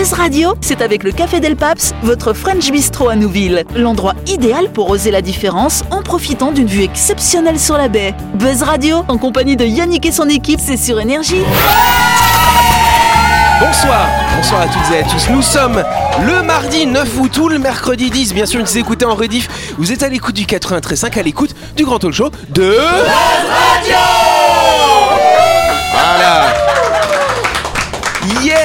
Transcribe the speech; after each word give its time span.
Buzz 0.00 0.14
Radio, 0.14 0.54
c'est 0.62 0.80
avec 0.80 1.02
le 1.02 1.12
Café 1.12 1.40
Del 1.40 1.56
Paps, 1.56 1.92
votre 2.02 2.32
French 2.32 2.70
Bistro 2.70 3.10
à 3.10 3.16
Nouville. 3.16 3.64
L'endroit 3.76 4.14
idéal 4.26 4.70
pour 4.72 4.88
oser 4.88 5.10
la 5.10 5.20
différence 5.20 5.84
en 5.90 6.00
profitant 6.00 6.52
d'une 6.52 6.68
vue 6.68 6.84
exceptionnelle 6.84 7.60
sur 7.60 7.76
la 7.76 7.88
baie. 7.88 8.14
Buzz 8.32 8.62
Radio, 8.62 9.04
en 9.08 9.18
compagnie 9.18 9.58
de 9.58 9.66
Yannick 9.66 10.06
et 10.06 10.10
son 10.10 10.26
équipe, 10.30 10.58
c'est 10.58 10.78
sur 10.78 10.98
Énergie. 10.98 11.42
Bonsoir, 13.60 14.06
bonsoir 14.34 14.62
à 14.62 14.68
toutes 14.68 14.90
et 14.90 15.00
à 15.00 15.02
tous. 15.02 15.28
Nous 15.28 15.42
sommes 15.42 15.84
le 16.24 16.42
mardi 16.44 16.86
9 16.86 17.20
août 17.20 17.36
ou 17.36 17.50
le 17.50 17.58
mercredi 17.58 18.08
10. 18.08 18.32
Bien 18.32 18.46
sûr, 18.46 18.64
vous 18.64 18.78
écoutez 18.78 19.04
en 19.04 19.14
rediff. 19.14 19.74
Vous 19.76 19.92
êtes 19.92 20.02
à 20.02 20.08
l'écoute 20.08 20.34
du 20.34 20.44
93.5, 20.46 21.18
à 21.18 21.22
l'écoute 21.22 21.54
du 21.76 21.84
grand 21.84 21.98
talk 21.98 22.14
show 22.14 22.30
de 22.48 22.74
Radio. 22.74 24.09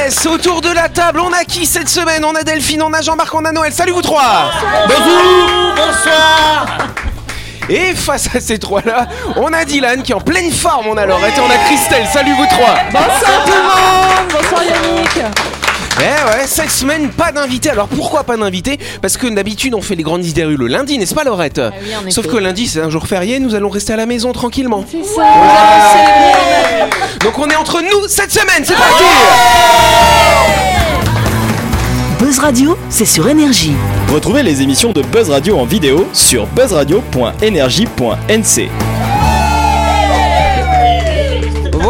Yes, 0.05 0.23
autour 0.27 0.62
de 0.62 0.70
la 0.70 0.88
table, 0.88 1.20
on 1.20 1.34
a 1.34 1.44
qui 1.45 1.66
cette 1.66 1.90
semaine? 1.90 2.23
On 2.23 2.36
a 2.36 2.44
Delphine, 2.44 2.84
on 2.84 2.94
a 2.94 3.02
Jean-Marc, 3.02 3.34
on 3.34 3.44
a 3.44 3.52
Noël. 3.52 3.73
Salut 3.73 3.91
vous 3.91 4.04
trois. 4.04 4.52
Bonjour, 4.88 5.73
bonsoir. 5.76 6.68
Et 7.68 7.95
face 7.95 8.30
à 8.36 8.40
ces 8.40 8.59
trois-là, 8.59 9.08
on 9.36 9.52
a 9.52 9.66
Dylan 9.66 10.04
qui 10.04 10.12
est 10.12 10.16
en 10.16 10.22
pleine 10.22 10.52
forme, 10.52 10.86
on 10.90 10.98
a 10.98 11.08
Laurette 11.08 11.36
et 11.36 11.41
on 11.41 11.50
a 11.50 11.58
Christelle. 11.58 12.05
Salut 12.14 12.36
vous 12.38 12.45
trois. 12.45 12.76
Bonsoir 12.91 13.45
tout 13.48 13.52
le 13.52 13.64
monde 13.64 14.31
Bonsoir 14.31 14.64
Yannick 14.64 15.65
Eh 15.98 16.02
ouais, 16.04 16.45
cette 16.45 16.72
semaine, 16.72 17.08
pas 17.09 17.31
d'invité. 17.31 17.70
Alors 17.70 17.88
pourquoi 17.88 18.23
pas 18.26 18.36
d'invité? 18.36 18.77
Parce 19.02 19.16
que 19.17 19.27
d'habitude, 19.27 19.73
on 19.73 19.81
fait 19.81 19.95
les 19.95 20.03
grandes 20.03 20.26
idées 20.26 20.44
rues 20.44 20.58
le 20.58 20.67
lundi, 20.67 20.98
n'est-ce 20.98 21.16
pas, 21.16 21.23
Laurette? 21.23 21.59
Ah 21.59 21.72
oui, 21.81 21.95
en 21.95 22.12
Sauf 22.12 22.26
effet. 22.26 22.36
que 22.36 22.40
lundi, 22.41 22.67
c'est 22.67 22.81
un 22.81 22.90
jour 22.90 23.08
férié, 23.08 23.40
nous 23.40 23.55
allons 23.55 23.70
rester 23.70 23.94
à 23.94 23.95
la 23.95 24.05
maison 24.05 24.34
tranquillement. 24.34 24.84
C'est 24.91 25.05
ça, 25.05 25.23
Donc 27.22 27.39
on 27.39 27.48
est 27.50 27.55
entre 27.55 27.81
nous 27.81 28.08
cette 28.09 28.31
semaine, 28.31 28.66
c'est 28.66 28.76
parti 28.76 29.03
Buzz 32.20 32.39
Radio, 32.39 32.77
c'est 32.89 33.05
sur 33.05 33.30
Énergie. 33.30 33.73
Retrouvez 34.14 34.44
les 34.44 34.61
émissions 34.61 34.92
de 34.92 35.02
Buzz 35.02 35.30
Radio 35.30 35.58
en 35.58 35.64
vidéo 35.66 36.05
sur 36.14 36.45
buzzradio.energie.nc. 36.48 38.70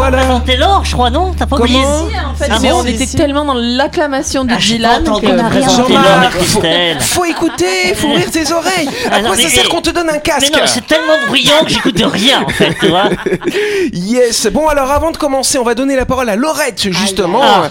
Voilà. 0.08 0.40
T'es 0.46 0.56
l'or, 0.56 0.84
je 0.84 0.92
crois, 0.92 1.10
non 1.10 1.32
T'as 1.36 1.46
pas 1.46 1.56
oublié 1.56 1.80
Comment 1.82 2.30
en 2.30 2.34
fait, 2.34 2.48
Ah 2.50 2.58
mais 2.62 2.70
bon 2.70 2.80
on 2.82 2.86
était 2.86 3.06
tellement 3.06 3.44
dans 3.44 3.54
l'acclamation 3.54 4.44
de 4.44 4.52
Ah, 4.52 4.58
Dylan 4.58 5.04
qu'on 5.04 5.38
a 5.38 5.48
rien 5.48 5.68
Jean-Marc, 5.68 6.32
faut, 6.32 6.60
Christelle. 6.60 7.00
faut 7.00 7.24
écouter, 7.24 7.94
faut 7.94 8.08
ouvrir 8.08 8.30
tes 8.30 8.52
oreilles. 8.52 8.88
À 9.10 9.20
non, 9.20 9.28
quoi 9.28 9.36
ça 9.36 9.42
mais- 9.44 9.48
sert 9.48 9.68
qu'on 9.68 9.80
te 9.80 9.90
donne 9.90 10.08
un 10.10 10.18
casque 10.18 10.48
Mais 10.52 10.58
non, 10.60 10.64
c'est 10.66 10.86
tellement 10.86 11.14
bruyant 11.26 11.64
que 11.64 11.70
j'écoute 11.70 11.96
de 11.96 12.04
rien 12.04 12.42
en 12.44 12.48
fait, 12.50 12.74
tu 12.78 12.88
vois. 12.88 13.10
Yes. 13.92 14.46
Bon 14.52 14.68
alors 14.68 14.90
avant 14.90 15.10
de 15.10 15.16
commencer, 15.16 15.58
on 15.58 15.64
va 15.64 15.74
donner 15.74 15.96
la 15.96 16.06
parole 16.06 16.28
à 16.28 16.36
Laurette 16.36 16.90
justement. 16.92 17.40
Ah. 17.42 17.68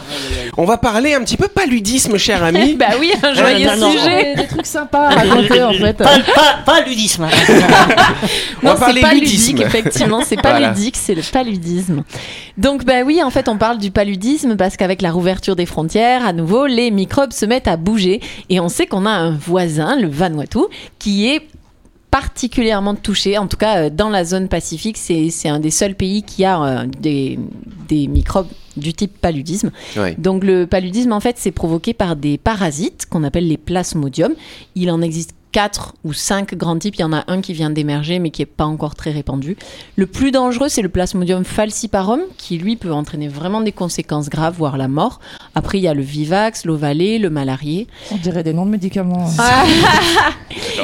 On 0.57 0.63
va 0.65 0.77
parler 0.77 1.13
un 1.13 1.21
petit 1.21 1.37
peu 1.37 1.47
paludisme, 1.47 2.17
cher 2.17 2.43
ami. 2.43 2.75
Bah 2.75 2.91
oui, 2.99 3.11
un 3.23 3.33
joyeux 3.33 3.67
non, 3.67 3.77
non. 3.77 3.91
sujet 3.91 4.35
Des 4.35 4.47
trucs 4.47 4.65
sympas 4.65 5.07
à 5.09 5.15
raconter 5.15 5.61
en 5.63 5.73
fait 5.73 5.93
Pas, 5.97 6.17
pas, 6.33 6.57
pas 6.65 6.81
ludisme. 6.81 7.23
hein. 7.23 7.29
On 8.63 8.67
va 8.67 8.73
Non, 8.73 8.79
parler 8.79 8.95
c'est 8.95 9.01
pas 9.01 9.13
ludisme. 9.13 9.51
ludique, 9.51 9.61
effectivement, 9.65 10.21
c'est 10.25 10.35
pas 10.41 10.51
Voilà. 10.51 10.69
ludique, 10.69 10.95
c'est 10.97 11.15
le 11.15 11.21
paludisme. 11.21 12.03
Donc 12.57 12.85
bah 12.85 13.01
oui, 13.05 13.21
en 13.21 13.29
fait, 13.29 13.49
on 13.49 13.57
parle 13.57 13.77
du 13.79 13.91
paludisme 13.91 14.55
parce 14.55 14.77
qu'avec 14.77 15.01
la 15.01 15.11
rouverture 15.11 15.55
des 15.55 15.65
frontières, 15.65 16.25
à 16.25 16.31
nouveau, 16.33 16.65
les 16.67 16.89
microbes 16.91 17.33
se 17.33 17.45
mettent 17.45 17.67
à 17.67 17.75
bouger 17.77 18.21
et 18.49 18.59
on 18.59 18.69
sait 18.69 18.85
qu'on 18.87 19.05
a 19.05 19.11
un 19.11 19.31
voisin, 19.31 19.97
le 19.99 20.07
Vanuatu, 20.07 20.59
qui 20.99 21.27
est 21.27 21.41
particulièrement 22.15 22.95
touché, 22.95 23.37
en 23.37 23.47
tout 23.47 23.57
cas 23.57 23.77
euh, 23.77 23.89
dans 23.89 24.07
la 24.07 24.23
zone 24.23 24.47
pacifique, 24.47 24.95
c'est 24.97 25.29
c'est 25.31 25.49
un 25.49 25.59
des 25.59 25.69
seuls 25.69 25.95
pays 25.95 26.23
qui 26.23 26.45
a 26.45 26.63
euh, 26.63 26.85
des, 27.01 27.37
des 27.89 28.07
microbes 28.07 28.47
du 28.77 28.93
type 28.93 29.19
paludisme. 29.19 29.71
Donc 30.17 30.45
le 30.45 30.65
paludisme, 30.65 31.11
en 31.11 31.19
fait, 31.19 31.35
c'est 31.37 31.51
provoqué 31.51 31.93
par 31.93 32.15
des 32.15 32.37
parasites 32.37 33.05
qu'on 33.09 33.23
appelle 33.25 33.49
les 33.49 33.57
plasmodiums. 33.57 34.35
Il 34.75 34.91
en 34.91 35.01
existe 35.01 35.33
quatre 35.55 35.93
ou 36.03 36.11
cinq 36.11 36.53
grands 36.55 36.77
types. 36.77 36.95
Il 36.97 37.01
y 37.01 37.05
en 37.05 37.13
a 37.13 37.23
un 37.29 37.39
qui 37.39 37.53
vient 37.53 37.69
d'émerger, 37.69 38.19
mais 38.19 38.29
qui 38.29 38.41
n'est 38.41 38.45
pas 38.45 38.65
encore 38.65 38.93
très 38.93 39.11
répandu. 39.11 39.55
Le 39.95 40.05
plus 40.05 40.31
dangereux, 40.31 40.67
c'est 40.67 40.81
le 40.81 40.89
plasmodium 40.89 41.45
falciparum, 41.45 42.19
qui 42.37 42.57
lui 42.57 42.75
peut 42.75 42.91
entraîner 42.91 43.29
vraiment 43.29 43.61
des 43.61 43.71
conséquences 43.71 44.27
graves, 44.27 44.55
voire 44.57 44.75
la 44.75 44.89
mort. 44.89 45.21
Après, 45.55 45.77
il 45.77 45.83
y 45.83 45.87
a 45.87 45.93
le 45.93 46.01
vivax, 46.01 46.65
l'ovalé, 46.65 47.19
le 47.19 47.29
malarié. 47.29 47.87
On 48.11 48.17
dirait 48.17 48.43
des 48.43 48.51
noms 48.51 48.65
de 48.65 48.71
médicaments. 48.71 49.29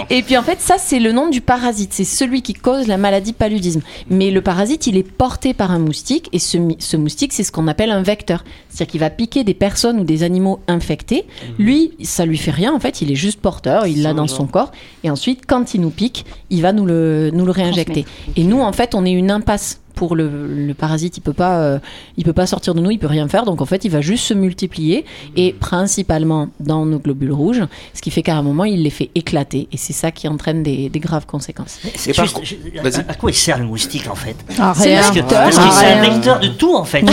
Et 0.10 0.22
puis 0.24 0.38
en 0.38 0.42
fait, 0.42 0.62
ça 0.62 0.78
c'est 0.78 1.00
le 1.00 1.12
nom 1.12 1.30
du 1.30 1.42
parasite, 1.42 1.92
c'est 1.94 2.06
celui 2.06 2.42
qui 2.42 2.54
cause 2.54 2.88
la 2.88 2.98
maladie 2.98 3.34
paludisme. 3.34 3.82
Mais 4.10 4.32
le 4.32 4.42
parasite, 4.42 4.88
il 4.88 4.96
est 4.96 5.04
porté 5.04 5.54
par 5.54 5.72
un 5.72 5.80
moustique 5.80 6.30
et 6.32 6.40
ce, 6.40 6.58
ce 6.80 6.96
moustique, 6.96 7.34
c'est 7.34 7.44
ce 7.44 7.52
qu'on 7.52 7.68
appelle 7.68 7.92
un 7.92 8.04
vecteur. 8.04 8.46
C'est-à-dire 8.70 8.92
qu'il 8.92 9.00
va 9.02 9.10
piquer 9.10 9.44
des 9.44 9.54
personnes 9.54 10.00
ou 10.00 10.06
des 10.06 10.24
animaux 10.24 10.62
infectés. 10.70 11.26
Lui, 11.60 11.92
ça 12.04 12.26
lui 12.26 12.38
fait 12.38 12.52
rien 12.52 12.74
en 12.74 12.80
fait, 12.80 13.02
il 13.02 13.12
est 13.12 13.16
juste 13.16 13.42
porteur, 13.42 13.86
il 13.86 14.02
l'a 14.02 14.14
dans 14.14 14.28
son 14.28 14.48
corps. 14.48 14.61
Et 15.04 15.10
ensuite, 15.10 15.46
quand 15.48 15.74
il 15.74 15.82
nous 15.82 15.90
pique, 15.90 16.26
il 16.50 16.62
va 16.62 16.74
nous 16.74 16.86
le, 16.86 17.32
nous 17.34 17.46
le 17.46 17.52
réinjecter. 17.52 18.06
Et 18.36 18.44
nous, 18.44 18.60
en 18.60 18.72
fait, 18.72 18.96
on 18.96 19.06
est 19.06 19.12
une 19.12 19.32
impasse. 19.32 19.82
Pour 19.96 20.16
le, 20.16 20.30
le 20.48 20.74
parasite, 20.74 21.18
il 21.18 21.22
peut 21.22 21.34
pas, 21.34 21.60
euh, 21.60 21.80
il 22.18 22.24
peut 22.24 22.34
pas 22.34 22.46
sortir 22.48 22.74
de 22.74 22.80
nous, 22.82 22.92
il 22.92 23.00
peut 23.00 23.08
rien 23.08 23.28
faire. 23.28 23.46
Donc 23.46 23.62
en 23.62 23.66
fait, 23.66 23.86
il 23.86 23.92
va 23.92 24.02
juste 24.02 24.26
se 24.26 24.34
multiplier 24.34 25.06
et 25.36 25.54
principalement 25.54 26.50
dans 26.60 26.86
nos 26.86 27.00
globules 27.00 27.32
rouges, 27.34 27.62
ce 27.94 28.02
qui 28.02 28.12
fait 28.12 28.22
qu'à 28.22 28.36
un 28.36 28.42
moment, 28.42 28.64
il 28.66 28.84
les 28.84 28.90
fait 28.90 29.10
éclater 29.16 29.68
et 29.72 29.78
c'est 29.78 29.94
ça 29.94 30.12
qui 30.12 30.28
entraîne 30.28 30.64
des, 30.64 30.90
des 30.90 31.00
graves 31.00 31.26
conséquences. 31.26 31.80
Par 32.16 32.26
Juste, 32.26 32.40
je- 32.44 33.00
à, 33.08 33.14
quoi 33.16 33.32
il 33.32 33.36
sert 33.36 33.58
le 33.60 33.66
moustique 33.66 34.08
en 34.10 34.16
fait? 34.16 34.36
Ah, 34.60 34.74
C'est. 34.76 34.96
Parce 34.96 35.12
que 35.12 35.20
parce 35.22 35.56
que 35.58 35.62
Ah, 35.64 35.72
c'est 35.72 35.86
un 35.88 36.02
vecteur 36.02 36.40
de 36.40 36.48
tout 36.50 36.76
en 36.76 36.84
fait. 36.84 37.02
Il, 37.02 37.10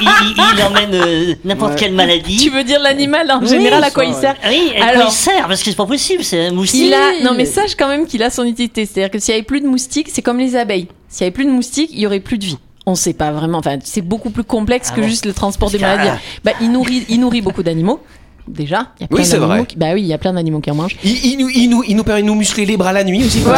il- 0.00 0.08
il- 0.36 0.42
il 0.56 0.62
emmène 0.62 0.94
euh, 0.94 1.34
n'importe 1.44 1.76
quelle 1.76 1.92
maladie. 1.94 2.36
Tu 2.36 2.50
veux 2.50 2.64
dire 2.64 2.80
l'animal 2.80 3.30
en 3.30 3.44
général 3.44 3.82
à 3.84 3.90
quoi 3.90 4.04
il 4.04 4.14
sert? 4.14 4.36
Oui, 4.48 4.72
à 4.76 4.78
quoi 4.80 4.86
Alors- 4.88 5.08
il 5.08 5.12
sert 5.12 5.48
Parce 5.48 5.62
que 5.62 5.70
c'est 5.70 5.76
pas 5.76 5.86
possible, 5.86 6.22
c'est 6.24 6.46
un 6.46 6.52
moustique. 6.52 6.82
Il 6.86 6.94
a, 6.94 7.22
non 7.24 7.34
mais 7.36 7.44
sache 7.44 7.74
quand 7.76 7.88
même 7.88 8.06
qu'il 8.06 8.22
a 8.22 8.30
son 8.30 8.44
utilité. 8.44 8.86
C'est-à-dire 8.86 9.10
que 9.10 9.18
s'il 9.18 9.32
y 9.32 9.36
avait 9.36 9.44
plus 9.46 9.60
de 9.60 9.66
moustiques, 9.66 10.08
c'est 10.12 10.22
comme 10.22 10.38
les 10.38 10.56
abeilles. 10.56 10.88
S'il 11.12 11.20
y 11.20 11.24
avait 11.24 11.30
plus 11.30 11.44
de 11.44 11.50
moustiques, 11.50 11.90
il 11.92 12.00
y 12.00 12.06
aurait 12.06 12.18
plus 12.20 12.38
de 12.38 12.44
vie. 12.46 12.58
On 12.86 12.94
sait 12.96 13.12
pas 13.12 13.30
vraiment. 13.30 13.58
Enfin, 13.58 13.76
c'est 13.84 14.00
beaucoup 14.00 14.30
plus 14.30 14.42
complexe 14.44 14.88
Ah 14.90 14.96
que 14.96 15.02
bon 15.02 15.06
juste 15.08 15.26
le 15.26 15.32
transport 15.34 15.68
Parce 15.70 15.78
des 15.78 15.86
maladies. 15.86 16.10
Bah, 16.42 16.52
il 16.60 16.72
nourrit, 16.72 17.04
il 17.08 17.20
nourrit 17.20 17.42
beaucoup 17.42 17.62
d'animaux. 17.62 18.00
Déjà, 18.48 18.88
il 18.98 19.02
y 19.02 19.04
a 19.04 19.08
plein 19.08 19.16
Oui, 19.18 19.24
c'est 19.24 19.32
d'animaux 19.34 19.46
vrai. 19.54 19.66
qui- 19.66 19.76
bah 19.76 19.86
oui, 19.94 20.00
il 20.02 20.06
y 20.08 20.12
a 20.12 20.18
plein 20.18 20.32
d'animaux 20.32 20.58
qui 20.58 20.70
en 20.72 20.74
mangent. 20.74 20.96
Il, 21.04 21.12
il 21.26 21.36
nous, 21.38 21.48
il, 21.48 21.68
nous, 21.68 21.84
il 21.86 21.94
nous 21.94 22.02
permet 22.02 22.22
de 22.22 22.26
nous 22.26 22.34
muscler 22.34 22.64
les 22.66 22.76
bras 22.76 22.92
la 22.92 23.04
nuit 23.04 23.24
aussi. 23.24 23.38
Ouais, 23.44 23.52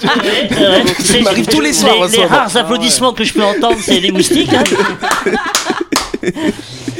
c'est 0.00 0.06
vrai. 0.06 0.84
C'est- 1.00 1.20
m'arrive 1.20 1.46
tous 1.46 1.60
les 1.60 1.72
soirs, 1.74 2.06
Les, 2.10 2.16
les 2.18 2.24
rares 2.24 2.56
applaudissements 2.56 3.12
que 3.12 3.24
je 3.24 3.34
peux 3.34 3.44
entendre, 3.44 3.76
c'est 3.82 4.00
les 4.00 4.10
moustiques. 4.12 4.52
hein. 4.54 4.64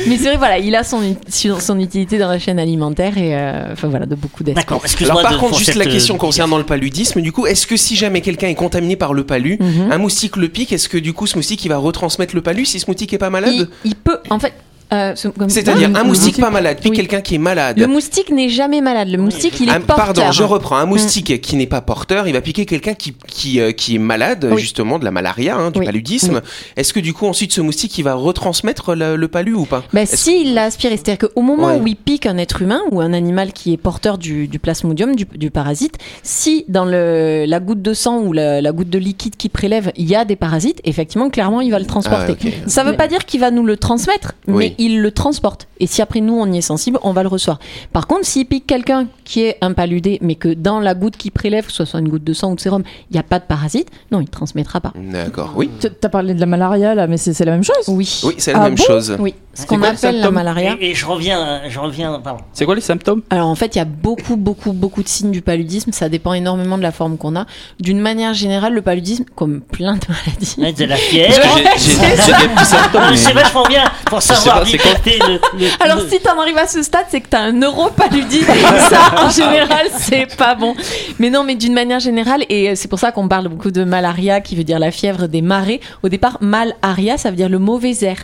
Mais 0.06 0.16
c'est 0.16 0.24
vrai, 0.28 0.36
voilà, 0.36 0.58
il 0.58 0.74
a 0.74 0.82
son, 0.84 1.02
ut- 1.02 1.60
son 1.60 1.78
utilité 1.78 2.18
dans 2.18 2.28
la 2.28 2.38
chaîne 2.38 2.58
alimentaire 2.58 3.16
et 3.18 3.36
euh, 3.36 3.72
enfin 3.72 3.88
voilà, 3.88 4.06
de 4.06 4.14
beaucoup 4.14 4.42
d'espèces. 4.42 4.64
D'accord, 4.64 4.80
excuse-moi. 4.84 5.20
Alors 5.20 5.30
par 5.30 5.38
de- 5.38 5.38
contre, 5.46 5.58
juste 5.58 5.74
la 5.74 5.84
euh, 5.86 5.90
question 5.90 6.16
concernant 6.18 6.58
le 6.58 6.64
paludisme, 6.64 7.20
du 7.20 7.32
coup, 7.32 7.46
est-ce 7.46 7.66
que 7.66 7.76
si 7.76 7.96
jamais 7.96 8.20
quelqu'un 8.20 8.48
est 8.48 8.54
contaminé 8.54 8.96
par 8.96 9.12
le 9.14 9.24
palu, 9.24 9.58
Mhm. 9.60 9.92
un 9.92 9.98
moustique 9.98 10.36
le 10.36 10.48
pique, 10.48 10.72
est-ce 10.72 10.88
que 10.88 10.98
du 10.98 11.12
coup 11.12 11.26
ce 11.26 11.36
moustique 11.36 11.64
il 11.64 11.68
va 11.68 11.76
retransmettre 11.76 12.34
le 12.34 12.42
palu 12.42 12.64
si 12.64 12.80
ce 12.80 12.86
moustique 12.88 13.12
est 13.12 13.18
pas 13.18 13.30
malade? 13.30 13.52
Il, 13.54 13.68
il 13.84 13.94
peut, 13.94 14.18
en 14.30 14.38
fait. 14.38 14.52
Euh, 14.92 15.14
C'est-à-dire 15.48 15.90
un 15.94 16.04
moustique 16.04 16.40
pas 16.40 16.50
malade 16.50 16.78
pique 16.80 16.90
Oui. 16.92 16.96
quelqu'un 16.96 17.20
qui 17.20 17.34
est 17.36 17.38
malade. 17.38 17.78
Le 17.78 17.86
moustique 17.86 18.30
n'est 18.30 18.48
jamais 18.48 18.80
malade. 18.80 19.08
Le 19.08 19.18
moustique, 19.18 19.60
il 19.60 19.68
est 19.68 19.72
Un- 19.72 19.80
porteur. 19.80 20.06
Pardon, 20.14 20.32
je 20.32 20.42
reprends. 20.42 20.76
Un 20.76 20.86
moustique 20.86 21.40
qui 21.40 21.56
n'est 21.56 21.66
pas 21.66 21.80
porteur, 21.80 22.26
il 22.26 22.32
va 22.32 22.40
piquer 22.40 22.66
quelqu'un 22.66 22.94
qui, 22.94 23.14
qui, 23.28 23.60
euh, 23.60 23.72
qui 23.72 23.96
est 23.96 23.98
malade, 23.98 24.48
Oui. 24.50 24.60
justement, 24.60 24.98
de 24.98 25.04
la 25.04 25.10
malaria, 25.10 25.56
hein, 25.56 25.70
du 25.70 25.78
Oui. 25.80 25.86
paludisme. 25.86 26.40
Est-ce 26.76 26.92
que 26.92 27.00
du 27.00 27.12
coup, 27.12 27.26
ensuite, 27.26 27.52
ce 27.52 27.60
moustique, 27.60 27.96
il 27.98 28.02
va 28.02 28.14
retransmettre 28.14 28.94
le, 28.94 29.16
le 29.16 29.28
palu 29.28 29.54
ou 29.54 29.64
pas? 29.64 29.82
Bah, 29.92 30.06
si 30.06 30.42
il 30.42 30.54
l'a 30.54 30.64
aspiré, 30.64 30.96
c'est-à-dire 30.96 31.28
qu'au 31.28 31.42
moment 31.42 31.68
Ouais. 31.68 31.78
où 31.80 31.86
il 31.86 31.96
pique 31.96 32.26
un 32.26 32.38
être 32.38 32.62
humain 32.62 32.80
ou 32.90 33.00
un 33.00 33.12
animal 33.12 33.52
qui 33.52 33.72
est 33.72 33.76
porteur 33.76 34.18
du, 34.18 34.48
du 34.48 34.58
plasmodium, 34.58 35.14
du, 35.14 35.24
du 35.24 35.50
parasite, 35.50 35.96
si 36.22 36.64
dans 36.68 36.84
le, 36.84 37.44
la 37.46 37.60
goutte 37.60 37.82
de 37.82 37.94
sang 37.94 38.18
ou 38.20 38.32
la, 38.32 38.60
la 38.60 38.72
goutte 38.72 38.90
de 38.90 38.98
liquide 38.98 39.36
qui 39.36 39.48
prélève, 39.48 39.92
il 39.96 40.08
y 40.08 40.14
a 40.16 40.24
des 40.24 40.36
parasites, 40.36 40.80
effectivement, 40.84 41.30
clairement, 41.30 41.60
il 41.60 41.70
va 41.70 41.78
le 41.78 41.86
transporter. 41.86 42.36
Ah. 42.44 42.48
Ça 42.66 42.84
veut 42.84 42.96
pas 42.96 43.08
dire 43.08 43.24
qu'il 43.24 43.40
va 43.40 43.50
nous 43.50 43.64
le 43.64 43.76
transmettre, 43.76 44.32
Oui. 44.48 44.74
mais 44.78 44.79
il 44.80 45.00
le 45.00 45.10
transporte. 45.12 45.68
Et 45.78 45.86
si 45.86 46.02
après 46.02 46.20
nous, 46.20 46.34
on 46.34 46.50
y 46.52 46.58
est 46.58 46.62
sensible, 46.62 46.98
on 47.02 47.12
va 47.12 47.22
le 47.22 47.28
recevoir. 47.28 47.58
Par 47.92 48.06
contre, 48.06 48.24
s'il 48.26 48.46
pique 48.46 48.66
quelqu'un 48.66 49.06
qui 49.24 49.42
est 49.42 49.56
un 49.60 49.72
paludé, 49.72 50.18
mais 50.22 50.34
que 50.34 50.48
dans 50.52 50.80
la 50.80 50.94
goutte 50.94 51.16
qui 51.16 51.30
prélève, 51.30 51.66
que 51.66 51.72
ce 51.72 51.84
soit 51.84 52.00
une 52.00 52.08
goutte 52.08 52.24
de 52.24 52.32
sang 52.32 52.50
ou 52.52 52.54
de 52.56 52.60
sérum, 52.60 52.82
il 53.10 53.14
n'y 53.14 53.20
a 53.20 53.22
pas 53.22 53.38
de 53.38 53.44
parasite, 53.44 53.88
non, 54.10 54.18
il 54.20 54.24
ne 54.24 54.28
transmettra 54.28 54.80
pas. 54.80 54.92
D'accord, 54.96 55.52
oui. 55.56 55.70
Tu- 55.80 55.88
T'as 55.90 56.08
parlé 56.08 56.34
de 56.34 56.40
la 56.40 56.46
malaria 56.46 56.94
là, 56.94 57.06
mais 57.06 57.16
c'est 57.16 57.32
c'est 57.34 57.44
la 57.44 57.52
même 57.52 57.64
chose? 57.64 57.76
Oui. 57.88 58.20
Oui, 58.24 58.34
c'est 58.38 58.52
la 58.52 58.60
Ah 58.60 58.64
même 58.64 58.74
bon? 58.74 58.82
chose. 58.84 59.16
Oui. 59.18 59.34
Ce 59.52 59.66
qu'on 59.66 59.82
appelle 59.82 60.20
la 60.20 60.30
malaria. 60.30 60.76
Et, 60.80 60.90
et 60.90 60.94
je 60.94 61.04
reviens, 61.04 61.62
je 61.68 61.78
reviens, 61.78 62.20
pardon. 62.20 62.40
C'est 62.52 62.64
quoi 62.64 62.74
les 62.74 62.80
symptômes? 62.80 63.22
Alors 63.30 63.48
en 63.48 63.54
fait, 63.54 63.74
il 63.74 63.78
y 63.78 63.80
a 63.82 63.84
beaucoup, 63.84 64.36
beaucoup, 64.36 64.72
beaucoup 64.72 65.02
de 65.02 65.08
signes 65.08 65.32
du 65.32 65.42
paludisme. 65.42 65.90
Ça 65.92 66.08
dépend 66.08 66.32
énormément 66.34 66.78
de 66.78 66.82
la 66.82 66.92
forme 66.92 67.16
qu'on 67.18 67.34
a. 67.36 67.46
D'une 67.80 67.98
manière 68.00 68.32
générale, 68.32 68.74
le 68.74 68.82
paludisme, 68.82 69.24
comme 69.34 69.60
plein 69.60 69.94
de 69.94 70.00
maladies, 70.08 70.54
Ouais, 70.58 70.72
de 70.72 70.84
la 70.84 70.96
fièvre. 71.10 71.34
J'ai 71.76 71.94
des 71.96 72.48
petits 72.54 72.64
symptômes. 72.64 73.02
Mais- 73.10 73.16
C'est 73.16 73.32
vachement 73.32 73.64
bien 73.64 73.84
pour 74.06 74.22
savoir 74.22 74.64
le, 74.76 75.58
le- 75.58 75.68
Alors 75.80 75.98
le- 75.98 76.08
si 76.08 76.20
t'en 76.20 76.38
arrives 76.40 76.58
à 76.58 76.66
ce 76.66 76.82
stade, 76.82 77.06
c'est 77.10 77.20
que 77.20 77.28
t'as 77.28 77.40
un 77.40 77.52
neuropaludisme. 77.52 78.50
Et 78.50 78.78
ça, 78.88 79.24
en 79.24 79.30
général, 79.30 79.86
c'est 79.98 80.34
pas 80.36 80.54
bon. 80.54 80.74
Mais 81.18 81.30
non, 81.30 81.44
mais 81.44 81.54
d'une 81.54 81.72
manière 81.74 82.00
générale, 82.00 82.44
et 82.48 82.70
euh, 82.70 82.72
c'est 82.76 82.88
pour 82.88 82.98
ça 82.98 83.12
qu'on 83.12 83.28
parle 83.28 83.48
beaucoup 83.48 83.70
de 83.70 83.84
malaria, 83.84 84.40
qui 84.40 84.56
veut 84.56 84.64
dire 84.64 84.78
la 84.78 84.90
fièvre 84.90 85.26
des 85.26 85.42
marais. 85.42 85.80
Au 86.02 86.08
départ, 86.08 86.38
malaria, 86.40 87.16
ça 87.18 87.30
veut 87.30 87.36
dire 87.36 87.48
le 87.48 87.58
mauvais 87.58 87.96
air. 88.02 88.16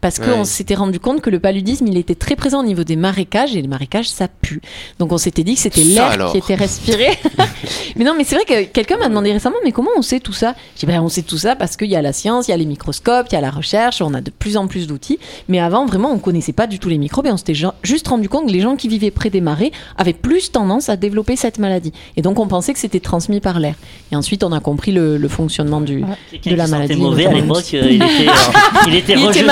Parce 0.00 0.18
qu'on 0.18 0.38
Ouais. 0.40 0.44
s'était 0.44 0.74
rendu 0.74 0.98
compte 1.00 1.20
que 1.20 1.30
le 1.30 1.38
paludisme, 1.38 1.86
il 1.86 1.96
était 1.96 2.14
très 2.14 2.34
présent 2.36 2.60
au 2.60 2.64
niveau 2.64 2.84
des 2.84 2.96
marécages, 2.96 3.54
et 3.56 3.62
les 3.62 3.68
marécages, 3.68 4.08
ça 4.08 4.26
pue. 4.28 4.60
Donc 4.98 5.12
on 5.12 5.18
s'était 5.18 5.44
dit 5.44 5.54
que 5.54 5.60
c'était 5.60 5.82
l'air 5.84 6.30
qui 6.32 6.38
était 6.38 6.54
respiré. 6.54 7.18
mais 7.96 8.04
non, 8.04 8.14
mais 8.16 8.24
c'est 8.24 8.34
vrai 8.36 8.44
que 8.44 8.64
quelqu'un 8.64 8.96
m'a 8.98 9.08
demandé 9.08 9.32
récemment, 9.32 9.56
mais 9.64 9.72
comment 9.72 9.90
on 9.96 10.02
sait 10.02 10.20
tout 10.20 10.32
ça? 10.32 10.54
J'ai 10.76 10.86
dit, 10.86 10.92
ben, 10.92 11.00
on 11.00 11.08
sait 11.08 11.22
tout 11.22 11.38
ça 11.38 11.56
parce 11.56 11.76
qu'il 11.76 11.88
y 11.90 11.96
a 11.96 12.02
la 12.02 12.12
science, 12.12 12.48
il 12.48 12.50
y 12.50 12.54
a 12.54 12.56
les 12.56 12.64
microscopes, 12.66 13.26
il 13.30 13.34
y 13.34 13.38
a 13.38 13.40
la 13.40 13.50
recherche, 13.50 14.00
on 14.02 14.12
a 14.14 14.20
de 14.20 14.30
plus 14.30 14.56
en 14.56 14.66
plus 14.66 14.86
d'outils. 14.86 15.18
Mais 15.48 15.60
avant, 15.60 15.86
vraiment, 15.94 16.12
on 16.12 16.18
connaissait 16.18 16.52
pas 16.52 16.66
du 16.66 16.78
tout 16.78 16.88
les 16.88 16.98
microbes 16.98 17.26
et 17.26 17.30
on 17.32 17.36
s'était 17.36 17.54
ju- 17.54 17.66
juste 17.82 18.06
rendu 18.08 18.28
compte 18.28 18.46
que 18.46 18.52
les 18.52 18.60
gens 18.60 18.76
qui 18.76 18.88
vivaient 18.88 19.10
près 19.10 19.30
des 19.30 19.40
marais 19.40 19.70
avaient 19.96 20.12
plus 20.12 20.52
tendance 20.52 20.88
à 20.88 20.96
développer 20.96 21.36
cette 21.36 21.58
maladie. 21.58 21.92
Et 22.16 22.22
donc, 22.22 22.38
on 22.38 22.46
pensait 22.46 22.72
que 22.72 22.78
c'était 22.78 23.00
transmis 23.00 23.40
par 23.40 23.58
l'air. 23.60 23.74
Et 24.12 24.16
ensuite, 24.16 24.44
on 24.44 24.52
a 24.52 24.60
compris 24.60 24.92
le, 24.92 25.16
le 25.16 25.28
fonctionnement 25.28 25.80
du, 25.80 26.02
de 26.02 26.54
la 26.54 26.66
maladie. 26.66 26.96
mauvais 26.96 27.26
à 27.26 27.32
l'époque, 27.32 27.64
euh, 27.74 27.82
il 27.90 27.96
était, 27.96 28.28
euh, 28.28 28.32
il 28.88 28.94
était 28.96 29.12
Il 29.14 29.24
était. 29.28 29.44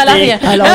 Alors, 0.46 0.66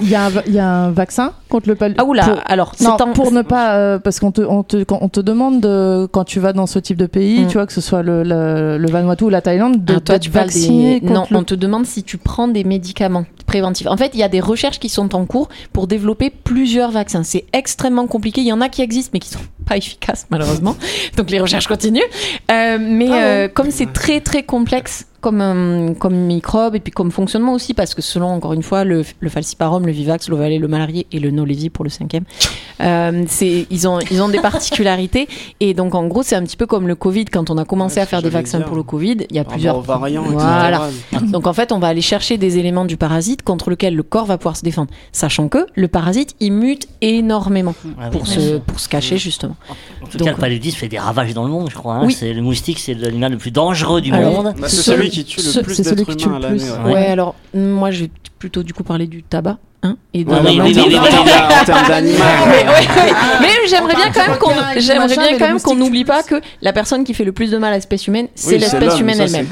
il 0.00 0.10
y 0.10 0.14
a- 0.14 0.18
y, 0.20 0.24
un 0.26 0.28
va- 0.28 0.42
il 0.46 0.54
y 0.54 0.58
a 0.58 0.68
un 0.68 0.90
vaccin 0.90 1.32
contre 1.48 1.68
le 1.68 1.74
paludisme. 1.74 2.02
Ah 2.02 2.08
oula, 2.08 2.24
alors, 2.46 2.72
c'est 2.76 2.84
Non, 2.84 2.96
en- 3.00 3.12
pour 3.12 3.32
ne 3.32 3.42
pas, 3.42 3.76
euh, 3.76 3.98
parce 3.98 4.20
qu'on 4.20 4.30
te, 4.32 4.40
on 4.42 4.62
te, 4.62 4.82
quand 4.84 4.98
on 5.02 5.08
te 5.08 5.20
demande 5.20 5.60
de- 5.60 6.06
quand 6.10 6.24
tu 6.24 6.40
vas 6.40 6.52
dans 6.52 6.66
ce 6.66 6.78
type 6.78 6.96
de 6.96 7.06
pays, 7.06 7.40
Mm. 7.40 7.46
tu 7.48 7.54
vois 7.54 7.66
que 7.66 7.72
ce 7.72 7.80
soit 7.80 8.02
le, 8.02 8.22
le, 8.22 8.78
le 8.78 8.90
Vanuatu 8.90 9.24
ou 9.24 9.28
la 9.28 9.40
Thaïlande, 9.40 9.84
de 9.84 9.94
Ah, 9.96 10.00
toi, 10.00 10.18
tu 10.18 10.30
des... 10.30 11.00
Non, 11.02 11.24
le- 11.30 11.36
on 11.36 11.44
te 11.44 11.54
demande 11.54 11.86
si 11.86 12.02
tu 12.02 12.16
prends 12.18 12.48
des 12.48 12.64
médicaments 12.64 13.24
En 13.60 13.96
fait, 13.96 14.10
il 14.14 14.20
y 14.20 14.22
a 14.22 14.28
des 14.28 14.40
recherches 14.40 14.78
qui 14.78 14.88
sont 14.88 15.14
en 15.14 15.26
cours 15.26 15.48
pour 15.72 15.86
développer 15.86 16.30
plusieurs 16.30 16.90
vaccins. 16.90 17.22
C'est 17.22 17.44
extrêmement 17.52 18.06
compliqué. 18.06 18.40
Il 18.40 18.46
y 18.46 18.52
en 18.52 18.60
a 18.60 18.68
qui 18.68 18.82
existent, 18.82 19.10
mais 19.12 19.20
qui 19.20 19.28
sont 19.28 19.40
pas 19.62 19.76
efficaces, 19.76 20.26
malheureusement. 20.30 20.76
Donc, 21.16 21.30
les 21.30 21.40
recherches 21.40 21.66
continuent. 21.68 22.00
Euh, 22.50 22.78
mais 22.80 23.08
Ah 23.10 23.14
euh, 23.24 23.48
comme 23.48 23.70
c'est 23.70 23.92
très, 23.92 24.20
très 24.20 24.42
complexe 24.42 25.06
comme, 25.22 25.40
euh, 25.40 25.94
comme 25.94 26.14
microbe 26.16 26.74
et 26.74 26.80
puis 26.80 26.92
comme 26.92 27.12
fonctionnement 27.12 27.54
aussi, 27.54 27.74
parce 27.74 27.94
que 27.94 28.02
selon, 28.02 28.26
encore 28.26 28.52
une 28.54 28.64
fois, 28.64 28.82
le, 28.84 29.04
le 29.20 29.28
falciparum, 29.30 29.86
le 29.86 29.92
vivax, 29.92 30.28
l'ovalet, 30.28 30.58
le 30.58 30.66
malarié 30.68 31.06
et 31.12 31.20
le 31.20 31.30
nolévi 31.30 31.70
pour 31.70 31.84
le 31.84 31.90
cinquième, 31.90 32.24
euh, 32.80 33.22
c'est, 33.28 33.66
ils, 33.70 33.86
ont, 33.86 34.00
ils 34.10 34.20
ont 34.20 34.28
des 34.28 34.40
particularités. 34.40 35.28
Et 35.60 35.74
donc, 35.74 35.94
en 35.94 36.06
gros, 36.08 36.24
c'est 36.24 36.34
un 36.34 36.42
petit 36.42 36.56
peu 36.56 36.66
comme 36.66 36.88
le 36.88 36.96
Covid. 36.96 37.26
Quand 37.26 37.50
on 37.50 37.56
a 37.56 37.64
commencé 37.64 37.96
Ouais, 37.96 38.02
à 38.02 38.06
faire 38.06 38.20
des 38.22 38.30
vaccins 38.30 38.58
dire. 38.58 38.66
pour 38.66 38.76
le 38.76 38.82
Covid, 38.82 39.18
il 39.30 39.36
y 39.36 39.38
a 39.38 39.44
Par 39.44 39.52
plusieurs 39.52 39.80
variants, 39.80 40.24
etc. 40.24 40.38
Voilà. 40.38 40.88
donc 41.22 41.46
en 41.46 41.52
fait, 41.52 41.70
on 41.70 41.78
va 41.78 41.86
aller 41.86 42.00
chercher 42.00 42.36
des 42.36 42.58
éléments 42.58 42.84
du 42.84 42.96
parasite 42.96 43.42
contre 43.42 43.70
lequel 43.70 43.94
le 43.94 44.02
corps 44.02 44.26
va 44.26 44.38
pouvoir 44.38 44.56
se 44.56 44.62
défendre, 44.64 44.90
sachant 45.12 45.48
que 45.48 45.66
le 45.74 45.86
parasite 45.88 46.34
il 46.40 46.52
mute 46.52 46.88
énormément 47.00 47.74
Ah 48.00 48.08
pour 48.10 48.26
se 48.26 48.58
pour 48.58 48.80
se 48.80 48.88
cacher 48.88 49.18
justement. 49.18 49.51
En 50.02 50.06
tout 50.06 50.18
Donc, 50.18 50.28
cas, 50.28 50.34
le 50.34 50.40
paludisme 50.40 50.76
fait 50.78 50.88
des 50.88 50.98
ravages 50.98 51.32
dans 51.34 51.44
le 51.44 51.50
monde, 51.50 51.68
je 51.70 51.74
crois. 51.76 51.94
hein. 51.94 52.02
Oui. 52.04 52.12
C'est 52.18 52.32
le 52.32 52.42
moustique, 52.42 52.78
c'est 52.78 52.94
l'animal 52.94 53.32
le 53.32 53.38
plus 53.38 53.50
dangereux 53.50 54.00
du 54.00 54.12
Alors, 54.12 54.42
monde. 54.42 54.54
Bah, 54.58 54.68
c'est 54.68 54.76
Ce- 54.76 54.82
celui 54.82 55.10
qui 55.10 55.24
tue 55.24 55.40
ce- 55.40 55.58
le 55.58 55.64
plus 55.64 55.74
c'est 55.74 55.84
celui 55.84 55.96
d'êtres 55.96 56.10
qui 56.10 56.16
tue 56.16 56.26
humains 56.26 56.36
à 56.36 56.38
le 56.40 56.44
l'année. 56.48 56.58
plus. 56.58 56.84
ouais. 56.86 56.92
Ouais, 56.94 57.06
alors 57.06 57.34
moi 57.54 57.90
je 57.90 58.04
vais 58.04 58.10
plutôt 58.38 58.62
du 58.62 58.72
coup 58.74 58.82
parler 58.84 59.06
du 59.06 59.22
tabac. 59.22 59.58
Hein, 59.84 59.96
et 60.14 60.22
Ouais, 60.24 60.34
oui, 60.34 60.38
mais 60.44 60.50
oui, 60.50 60.60
en 60.60 60.64
oui, 60.66 60.74
termes- 60.74 60.86
oui, 60.90 60.94
oui, 61.02 61.08
oui. 61.26 61.32
en 61.60 61.64
termes 61.64 61.88
d'animal. 61.88 62.28
mais, 62.46 62.52
ouais, 62.52 62.68
ouais. 62.68 63.12
Mais 63.40 63.48
j'aimerais 63.68 63.96
bien 63.96 64.12
quand 64.14 64.28
même 64.28 64.38
qu'on 64.38 64.50
j'aimerais 64.80 65.08
bien 65.08 65.38
quand 65.38 65.48
même 65.72 65.78
n'oublie 65.80 66.04
pas 66.04 66.22
que 66.22 66.36
la 66.60 66.72
personne 66.72 67.02
qui 67.02 67.14
fait 67.14 67.24
le 67.24 67.32
plus 67.32 67.50
de 67.50 67.58
mal 67.58 67.72
à 67.72 67.76
l'espèce 67.76 68.06
humaine, 68.06 68.28
c'est 68.36 68.58
l'espèce 68.58 69.00
humaine 69.00 69.20
elle-même. 69.20 69.46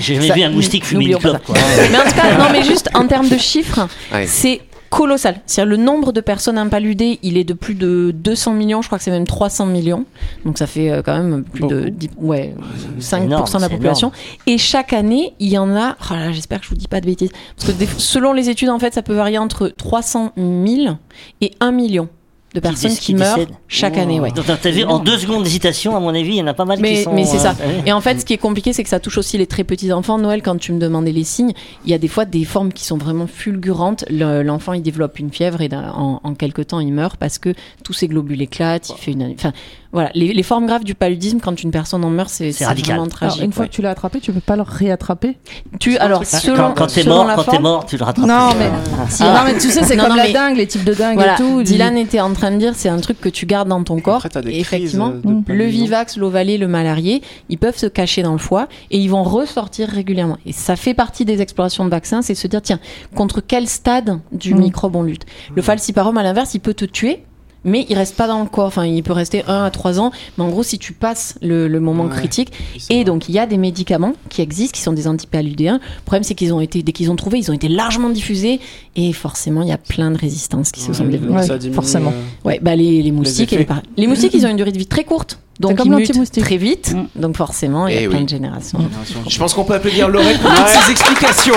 J'ai 0.00 0.16
jamais 0.16 0.32
vu 0.34 0.42
un 0.42 0.50
moustique 0.50 0.84
fumer 0.84 1.04
une 1.04 1.18
clope. 1.18 1.38
Mais 1.48 1.98
en 1.98 2.02
tout 2.02 2.16
cas, 2.16 2.36
non, 2.36 2.46
mais 2.50 2.64
juste 2.64 2.90
en 2.94 3.06
termes 3.06 3.28
de 3.28 3.38
chiffres, 3.38 3.86
c'est 4.26 4.60
colossal. 4.90 5.40
C'est-à-dire 5.46 5.70
le 5.70 5.76
nombre 5.76 6.12
de 6.12 6.20
personnes 6.20 6.58
impaludées, 6.58 7.18
il 7.22 7.36
est 7.36 7.44
de 7.44 7.54
plus 7.54 7.74
de 7.74 8.12
200 8.14 8.52
millions, 8.54 8.82
je 8.82 8.88
crois 8.88 8.98
que 8.98 9.04
c'est 9.04 9.10
même 9.10 9.26
300 9.26 9.66
millions. 9.66 10.04
Donc 10.44 10.58
ça 10.58 10.66
fait 10.66 10.90
euh, 10.90 11.02
quand 11.02 11.16
même 11.22 11.44
plus 11.44 11.66
de 11.66 11.80
Beaucoup. 11.84 11.90
10 11.90 12.10
ouais, 12.18 12.54
5% 13.00 13.22
énorme, 13.24 13.44
de 13.52 13.58
la 13.60 13.68
population. 13.68 14.12
Et 14.46 14.58
chaque 14.58 14.92
année, 14.92 15.34
il 15.38 15.48
y 15.48 15.58
en 15.58 15.74
a, 15.76 15.96
oh 16.10 16.14
là 16.14 16.26
là, 16.26 16.32
j'espère 16.32 16.58
que 16.60 16.64
je 16.64 16.70
vous 16.70 16.76
dis 16.76 16.88
pas 16.88 17.00
de 17.00 17.06
bêtises, 17.06 17.30
parce 17.56 17.72
que 17.72 17.76
des- 17.78 17.88
selon 17.98 18.32
les 18.32 18.48
études, 18.50 18.68
en 18.70 18.78
fait, 18.78 18.94
ça 18.94 19.02
peut 19.02 19.14
varier 19.14 19.38
entre 19.38 19.68
300 19.68 20.32
000 20.36 20.96
et 21.40 21.52
1 21.60 21.72
million 21.72 22.08
de 22.56 22.60
personnes 22.60 22.90
qui, 22.90 22.98
qui 22.98 23.14
meurent 23.14 23.36
décèdent. 23.36 23.54
chaque 23.68 23.96
année. 23.98 24.18
Ouais. 24.20 24.30
Donc, 24.32 24.46
t'as 24.46 24.70
vu, 24.70 24.84
en 24.84 24.98
deux 24.98 25.18
secondes 25.18 25.42
d'hésitation, 25.44 25.96
à 25.96 26.00
mon 26.00 26.08
avis, 26.10 26.28
il 26.28 26.34
y 26.36 26.42
en 26.42 26.46
a 26.46 26.54
pas 26.54 26.64
mal 26.64 26.78
Mais- 26.80 26.94
qui 26.96 27.02
sont. 27.02 27.12
mais 27.12 27.24
c'est 27.24 27.38
ça. 27.38 27.54
euh, 27.60 27.66
ouais. 27.66 27.82
Et 27.86 27.92
en 27.92 28.00
fait, 28.00 28.20
ce 28.20 28.24
qui 28.24 28.32
est 28.32 28.38
compliqué, 28.38 28.72
c'est 28.72 28.82
que 28.82 28.88
ça 28.88 28.98
touche 29.00 29.18
aussi 29.18 29.38
les 29.38 29.46
très 29.46 29.64
petits 29.64 29.92
enfants. 29.92 30.18
Noël, 30.18 30.42
quand 30.42 30.58
tu 30.58 30.72
me 30.72 30.78
demandais 30.80 31.12
les 31.12 31.24
signes, 31.24 31.52
il 31.84 31.90
y 31.90 31.94
a 31.94 31.98
des 31.98 32.08
fois 32.08 32.24
des 32.24 32.44
formes 32.44 32.72
qui 32.72 32.84
sont 32.84 32.96
vraiment 32.98 33.26
fulgurantes. 33.26 34.04
Le- 34.10 34.42
L'enfant, 34.42 34.72
il 34.72 34.82
développe 34.82 35.18
une 35.18 35.30
fièvre 35.30 35.60
et 35.60 35.68
en, 35.74 36.20
en 36.22 36.34
quelques 36.34 36.68
temps, 36.68 36.80
il 36.80 36.92
meurt 36.92 37.16
parce 37.16 37.38
que 37.38 37.54
tous 37.84 37.92
ses 37.92 38.08
globules 38.08 38.40
éclatent. 38.42 38.90
Il 38.90 39.00
fait 39.02 39.12
une, 39.12 39.32
enfin, 39.34 39.52
voilà, 39.92 40.10
les, 40.14 40.32
les 40.32 40.42
formes 40.42 40.66
graves 40.66 40.84
du 40.84 40.94
paludisme, 40.94 41.38
quand 41.40 41.62
une 41.62 41.70
personne 41.70 42.04
en 42.04 42.10
meurt, 42.10 42.28
c'est 42.28 42.52
C'est 42.52 42.58
c'est 42.60 42.66
radical. 42.66 42.96
vraiment 42.96 43.04
Alors, 43.04 43.16
tragique. 43.16 43.42
une 43.44 43.52
fois 43.52 43.62
ouais. 43.64 43.68
que 43.68 43.74
tu 43.74 43.82
l'as 43.82 43.90
attrapé, 43.90 44.20
tu 44.20 44.32
peux 44.32 44.40
pas 44.40 44.56
le 44.56 44.62
réattraper. 44.62 45.36
Tu, 45.80 45.96
alors, 45.98 46.20
Quand- 46.20 46.24
selon, 46.38 46.72
quand 46.74 46.86
t'es 46.86 47.02
selon 47.02 47.16
mort, 47.16 47.26
la 47.26 47.34
quand 47.34 47.44
t'es 47.44 47.50
forme- 47.52 47.62
mort, 47.62 47.86
tu 47.86 47.96
le 47.96 48.04
rattrapes. 48.04 48.26
Non, 48.26 48.48
mais- 48.58 48.70
Si, 49.08 49.22
Ah, 49.24 49.32
non, 49.38 49.40
mais 49.46 49.54
tu 49.58 49.70
sais, 49.70 49.82
c'est 49.84 49.96
comme 49.96 50.16
la 50.16 50.30
dingue, 50.32 50.56
les 50.56 50.66
types 50.66 50.84
de 50.84 50.94
dingue 50.94 51.20
et 51.20 51.36
tout. 51.36 51.62
Dylan 51.62 51.96
était 51.96 52.20
en 52.20 52.32
train 52.32 52.45
de 52.50 52.56
dire, 52.58 52.74
c'est 52.74 52.88
un 52.88 52.98
truc 53.00 53.20
que 53.20 53.28
tu 53.28 53.46
gardes 53.46 53.68
dans 53.68 53.82
ton 53.82 54.00
corps. 54.00 54.24
Après, 54.26 54.40
et 54.50 54.60
effectivement, 54.60 55.12
le 55.46 55.64
vivax, 55.64 56.16
l'ovalie, 56.16 56.58
le 56.58 56.68
malarié, 56.68 57.22
ils 57.48 57.58
peuvent 57.58 57.76
se 57.78 57.86
cacher 57.86 58.22
dans 58.22 58.32
le 58.32 58.38
foie 58.38 58.68
et 58.90 58.98
ils 58.98 59.08
vont 59.08 59.22
ressortir 59.22 59.88
régulièrement. 59.88 60.38
Et 60.46 60.52
ça 60.52 60.76
fait 60.76 60.94
partie 60.94 61.24
des 61.24 61.40
explorations 61.42 61.84
de 61.84 61.90
vaccins, 61.90 62.22
c'est 62.22 62.34
se 62.34 62.46
dire, 62.46 62.62
tiens, 62.62 62.80
contre 63.14 63.40
quel 63.40 63.66
stade 63.68 64.18
du 64.32 64.54
Mm. 64.54 64.58
microbe 64.58 64.96
on 64.96 65.02
lutte? 65.02 65.26
Le 65.54 65.62
falciparum, 65.62 66.16
à 66.18 66.22
l'inverse, 66.22 66.54
il 66.54 66.60
peut 66.60 66.74
te 66.74 66.84
tuer. 66.84 67.22
Mais 67.66 67.84
il 67.90 67.94
reste 67.96 68.16
pas 68.16 68.26
dans 68.26 68.40
le 68.40 68.46
corps. 68.48 68.64
Enfin, 68.66 68.86
il 68.86 69.02
peut 69.02 69.12
rester 69.12 69.44
1 69.46 69.64
à 69.64 69.70
3 69.70 70.00
ans. 70.00 70.12
Mais 70.38 70.44
en 70.44 70.48
gros, 70.48 70.62
si 70.62 70.78
tu 70.78 70.92
passes 70.94 71.34
le, 71.42 71.68
le 71.68 71.80
moment 71.80 72.04
Ouais. 72.04 72.10
critique, 72.16 72.52
et 72.88 73.04
donc, 73.04 73.28
il 73.28 73.34
y 73.34 73.38
a 73.38 73.46
des 73.46 73.58
médicaments 73.58 74.12
qui 74.30 74.40
existent, 74.40 74.74
qui 74.76 74.80
sont 74.82 74.92
des 74.92 75.06
antipaludéens. 75.08 75.74
Le 75.82 76.02
problème, 76.04 76.22
c'est 76.22 76.34
qu'ils 76.34 76.54
ont 76.54 76.60
été, 76.60 76.82
dès 76.82 76.92
qu'ils 76.92 77.10
ont 77.10 77.16
trouvé, 77.16 77.38
ils 77.38 77.50
ont 77.50 77.54
été 77.54 77.68
largement 77.68 78.08
diffusés. 78.08 78.60
Et 78.94 79.12
forcément, 79.12 79.62
il 79.62 79.68
y 79.68 79.72
a 79.72 79.78
plein 79.78 80.10
de 80.10 80.16
résistances 80.16 80.70
qui 80.72 80.80
se 80.80 80.92
sont 80.92 81.04
développées. 81.04 81.50
Ouais, 81.50 81.70
forcément. 81.72 82.12
euh, 82.12 82.48
Ouais, 82.48 82.58
bah 82.62 82.76
les, 82.76 83.02
les 83.02 83.10
moustiques, 83.12 83.52
et 83.52 83.58
les, 83.58 83.64
par- 83.64 83.82
les 83.96 84.06
moustiques, 84.06 84.32
ils 84.34 84.46
ont 84.46 84.48
une 84.50 84.56
durée 84.56 84.72
de 84.72 84.78
vie 84.78 84.86
très 84.86 85.04
courte. 85.04 85.38
Donc, 85.58 85.76
comme 85.78 85.86
ils 85.88 85.90
mutent 85.96 86.08
l'anti-moustique. 86.08 86.44
très 86.44 86.58
vite. 86.58 86.94
Mm. 86.94 87.20
Donc, 87.20 87.36
forcément, 87.36 87.88
il 87.88 87.94
y 87.94 87.98
a 87.98 88.02
Eh 88.02 88.08
plein 88.08 88.18
oui. 88.18 88.24
de 88.24 88.28
générations. 88.28 88.78
génération. 88.78 89.20
Je 89.28 89.38
pense 89.38 89.54
qu'on 89.54 89.64
peut 89.64 89.74
applaudir 89.74 90.08
Laurette 90.08 90.38
pour 90.38 90.50
toutes 90.54 90.68
ces 90.68 90.90
explications. 90.92 91.54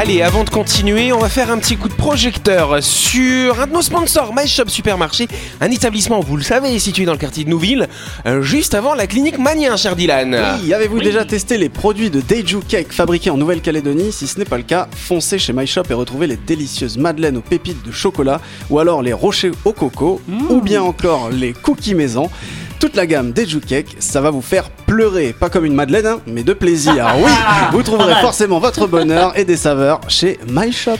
Allez, 0.00 0.22
avant 0.22 0.44
de 0.44 0.50
continuer, 0.50 1.12
on 1.12 1.18
va 1.18 1.28
faire 1.28 1.50
un 1.50 1.58
petit 1.58 1.76
coup 1.76 1.88
de 1.88 1.92
projecteur 1.92 2.80
sur 2.84 3.60
un 3.60 3.66
de 3.66 3.72
nos 3.72 3.82
sponsors, 3.82 4.32
My 4.32 4.46
Shop 4.46 4.68
Supermarché, 4.68 5.26
un 5.60 5.72
établissement, 5.72 6.20
vous 6.20 6.36
le 6.36 6.44
savez, 6.44 6.78
situé 6.78 7.04
dans 7.04 7.10
le 7.10 7.18
quartier 7.18 7.42
de 7.42 7.50
Nouville, 7.50 7.88
euh, 8.24 8.40
juste 8.40 8.74
avant 8.74 8.94
la 8.94 9.08
clinique 9.08 9.40
Manien, 9.40 9.76
cher 9.76 9.96
Dylan. 9.96 10.40
Oui, 10.62 10.72
avez-vous 10.72 11.00
déjà 11.00 11.24
testé 11.24 11.58
les 11.58 11.68
produits 11.68 12.10
de 12.10 12.20
Deju 12.20 12.60
Cake 12.60 12.92
fabriqués 12.92 13.30
en 13.30 13.38
Nouvelle-Calédonie 13.38 14.12
Si 14.12 14.28
ce 14.28 14.38
n'est 14.38 14.44
pas 14.44 14.56
le 14.56 14.62
cas, 14.62 14.86
foncez 14.94 15.40
chez 15.40 15.52
My 15.52 15.66
Shop 15.66 15.82
et 15.90 15.94
retrouvez 15.94 16.28
les 16.28 16.36
délicieuses 16.36 16.96
madeleines 16.96 17.36
aux 17.36 17.42
pépites 17.42 17.84
de 17.84 17.90
chocolat, 17.90 18.40
ou 18.70 18.78
alors 18.78 19.02
les 19.02 19.12
rochers 19.12 19.50
au 19.64 19.72
coco, 19.72 20.20
ou 20.48 20.60
bien 20.60 20.80
encore 20.80 21.30
les 21.30 21.52
cookies 21.52 21.96
maison. 21.96 22.30
Toute 22.80 22.94
la 22.94 23.06
gamme 23.06 23.32
Deju 23.32 23.60
Cake, 23.60 23.96
ça 23.98 24.20
va 24.20 24.30
vous 24.30 24.40
faire 24.42 24.70
pleurer, 24.70 25.32
pas 25.32 25.50
comme 25.50 25.64
une 25.64 25.74
madeleine, 25.74 26.06
hein, 26.06 26.20
mais 26.26 26.44
de 26.44 26.52
plaisir. 26.52 27.06
Oui, 27.18 27.30
vous 27.72 27.82
trouverez 27.82 28.14
forcément 28.20 28.60
votre 28.60 28.86
bonheur 28.86 29.36
et 29.36 29.44
des 29.44 29.56
saveurs 29.56 30.00
chez 30.08 30.38
My 30.48 30.72
Shop. 30.72 30.92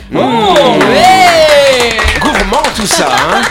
Gourmand 2.20 2.62
tout 2.76 2.86
ça, 2.86 3.08
hein 3.32 3.42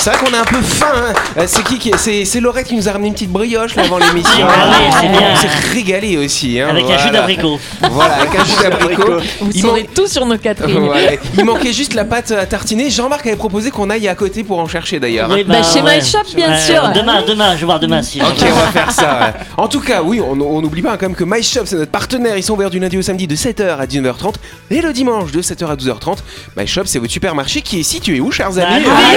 c'est 0.00 0.10
vrai 0.10 0.18
qu'on 0.18 0.32
est 0.34 0.38
un 0.38 0.44
peu 0.44 0.60
faim. 0.62 0.86
hein. 0.96 1.12
Euh, 1.38 1.44
C'est 1.46 1.62
qui 1.64 1.78
qui 1.78 1.92
c'est, 1.96 2.24
c'est 2.24 2.40
Laurette 2.40 2.66
qui 2.68 2.74
nous 2.76 2.88
a 2.88 2.92
ramené 2.92 3.08
une 3.08 3.14
petite 3.14 3.30
brioche 3.30 3.74
là, 3.76 3.82
avant 3.84 3.98
l'émission. 3.98 4.46
Ah 4.48 4.68
oui, 4.70 4.86
c'est 5.00 5.08
bien. 5.08 5.20
On 5.32 5.36
s'est 5.36 5.48
régalé 5.74 6.16
aussi. 6.16 6.58
hein, 6.60 6.68
Avec 6.70 6.84
un 6.88 6.98
jus 6.98 7.10
d'abricot. 7.10 7.58
Voilà, 7.90 8.14
avec 8.16 8.34
un 8.34 8.44
jus 8.44 8.62
d'abricot. 8.62 9.12
Vous 9.40 9.50
Il 9.54 9.66
manque- 9.66 9.94
tout 9.94 10.06
sur 10.06 10.24
nos 10.26 10.38
Catherine. 10.38 10.78
Ouais. 10.88 11.18
Il 11.38 11.44
manquait 11.44 11.72
juste 11.72 11.94
la 11.94 12.04
pâte 12.04 12.30
à 12.32 12.46
tartiner. 12.46 12.88
Jean-Marc 12.90 13.26
avait 13.26 13.36
proposé 13.36 13.70
qu'on 13.70 13.90
aille 13.90 14.08
à 14.08 14.14
côté 14.14 14.42
pour 14.44 14.58
en 14.58 14.66
chercher 14.66 14.98
d'ailleurs. 15.00 15.28
Oui, 15.30 15.44
Bah, 15.44 15.62
chez 15.62 15.82
My 15.82 16.00
Shop, 16.04 16.18
bien 16.34 16.56
sûr. 16.58 16.90
Demain, 16.94 17.22
demain, 17.26 17.54
je 17.54 17.60
vais 17.60 17.66
voir 17.66 17.80
demain 17.80 18.02
si. 18.02 18.20
Ok, 18.20 18.38
on 18.42 18.54
va 18.54 18.66
faire 18.72 18.90
ça. 18.90 19.20
ouais. 19.20 19.32
En 19.56 19.68
tout 19.68 19.80
cas, 19.80 20.02
oui, 20.02 20.20
on 20.20 20.32
on 20.40 20.62
n'oublie 20.62 20.82
pas 20.82 20.92
hein, 20.92 20.96
quand 20.98 21.06
même 21.08 21.16
que 21.16 21.24
My 21.24 21.42
Shop, 21.42 21.62
c'est 21.66 21.76
notre 21.76 21.90
partenaire. 21.90 22.36
Ils 22.36 22.42
sont 22.42 22.54
ouverts 22.54 22.70
du 22.70 22.78
lundi 22.78 22.96
au 22.96 23.02
samedi 23.02 23.26
de 23.26 23.36
7h 23.36 23.78
à 23.78 23.86
19h30 23.86 24.34
et 24.70 24.80
le 24.80 24.92
dimanche 24.92 25.30
de 25.32 25.42
7h 25.42 25.66
à 25.66 25.76
12h30. 25.76 26.18
My 26.56 26.66
Shop, 26.66 26.82
c'est 26.86 26.98
votre 26.98 27.12
supermarché 27.12 27.60
qui 27.62 27.80
est 27.80 27.84
situé 27.84 28.20
où, 28.20 28.30
chers 28.32 28.56
amis 28.58 28.84
Ah, 28.86 29.16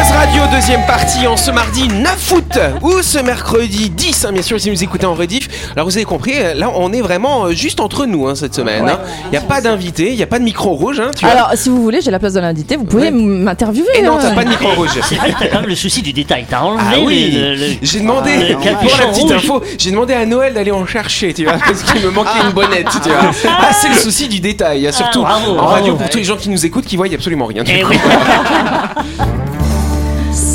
Buzz 0.00 0.12
Radio, 0.12 0.42
deuxième 0.50 0.86
partie 0.86 1.26
en 1.26 1.36
ce 1.36 1.50
mardi 1.50 1.86
9 1.86 2.32
août 2.32 2.58
ou 2.80 3.02
ce 3.02 3.18
mercredi 3.18 3.90
10, 3.90 4.24
hein, 4.24 4.32
bien 4.32 4.40
sûr, 4.40 4.58
si 4.58 4.70
vous 4.70 4.82
écoutez 4.82 5.04
en 5.04 5.12
rediff. 5.12 5.46
Alors 5.76 5.86
vous 5.86 5.94
avez 5.94 6.06
compris, 6.06 6.32
euh, 6.38 6.54
là 6.54 6.70
on 6.74 6.90
est 6.94 7.02
vraiment 7.02 7.44
euh, 7.44 7.52
juste 7.52 7.80
entre 7.80 8.06
nous 8.06 8.26
hein, 8.26 8.34
cette 8.34 8.54
semaine. 8.54 8.90
Il 9.26 9.30
n'y 9.32 9.36
a 9.36 9.42
pas 9.42 9.60
d'invité, 9.60 10.08
il 10.10 10.16
n'y 10.16 10.22
a 10.22 10.26
pas 10.26 10.38
de 10.38 10.44
micro 10.44 10.70
rouge. 10.70 11.00
Hein, 11.00 11.10
vois. 11.20 11.30
Alors, 11.30 11.50
si 11.54 11.68
vous 11.68 11.82
voulez, 11.82 12.00
j'ai 12.00 12.10
la 12.10 12.18
place 12.18 12.32
de 12.32 12.40
l'invité, 12.40 12.76
vous 12.76 12.84
pouvez 12.84 13.04
Ouais. 13.04 13.10
m'interviewer. 13.10 13.88
Et 13.94 14.00
non, 14.00 14.16
hein. 14.16 14.20
t'as 14.22 14.30
pas 14.34 14.44
de 14.44 14.48
micro 14.48 14.68
rouge. 14.70 14.88
C'est 15.06 15.16
vrai 15.16 15.32
que 15.34 15.38
t'as 15.38 15.48
quand 15.48 15.60
même 15.60 15.68
le 15.68 15.76
souci 15.76 16.00
du 16.00 16.14
détail. 16.14 16.46
T'as 16.48 16.60
enlevé 16.62 16.82
Ah 16.94 16.98
oui, 17.04 17.30
le- 17.32 17.54
le- 17.56 17.66
j'ai 17.82 18.00
demandé, 18.00 18.30
le 18.38 18.54
pour 18.54 18.64
la 18.64 19.06
petite 19.08 19.22
rouge. 19.24 19.32
info, 19.32 19.62
j'ai 19.76 19.90
demandé 19.90 20.14
à 20.14 20.24
Noël 20.24 20.54
d'aller 20.54 20.72
en 20.72 20.86
chercher, 20.86 21.34
tu 21.34 21.44
vois, 21.44 21.58
parce 21.66 21.82
qu'il 21.82 22.00
me 22.00 22.10
manquait 22.10 22.40
une 22.42 22.52
bonnette, 22.52 22.88
tu 23.02 23.08
vois. 23.10 23.30
Ah, 23.48 23.68
c'est 23.78 23.90
le 23.90 23.96
souci 23.96 24.28
du 24.28 24.40
détail, 24.40 24.86
hein, 24.86 24.92
surtout 24.92 25.20
bravo, 25.20 25.50
en 25.52 25.54
bravo. 25.56 25.68
radio 25.74 25.94
pour 25.96 26.08
tous 26.08 26.16
les 26.18 26.24
gens 26.24 26.36
qui 26.38 26.48
nous 26.48 26.64
écoutent 26.64 26.86
qui 26.86 26.96
voient 26.96 27.06
absolument 27.12 27.44
rien. 27.44 27.64
du 27.64 27.72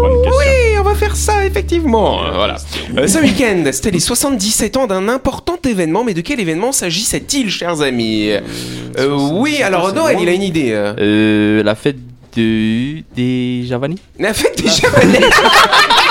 oui. 0.03 0.45
Oui, 0.45 0.77
on 0.79 0.83
va 0.83 0.95
faire 0.95 1.15
ça, 1.15 1.45
effectivement. 1.45 2.19
Voilà. 2.33 2.57
Euh, 2.97 3.07
ce 3.07 3.19
week-end, 3.19 3.63
c'était 3.71 3.91
les 3.91 3.99
77 3.99 4.77
ans 4.77 4.87
d'un 4.87 5.07
important 5.09 5.57
événement, 5.67 6.03
mais 6.03 6.13
de 6.13 6.21
quel 6.21 6.39
événement 6.39 6.71
s'agissait-il, 6.71 7.49
chers 7.49 7.81
amis? 7.81 8.29
Euh, 8.29 9.17
Oui, 9.31 9.61
alors 9.61 9.93
Noël, 9.93 10.17
il 10.21 10.29
a 10.29 10.33
une 10.33 10.43
idée. 10.43 10.69
euh. 10.71 11.63
La 11.63 11.75
fête 11.75 11.97
de... 12.35 13.01
des 13.15 13.63
Javani 13.67 13.97
La 14.19 14.33
fête 14.33 14.61
des 14.61 14.69
Japonais 14.69 15.19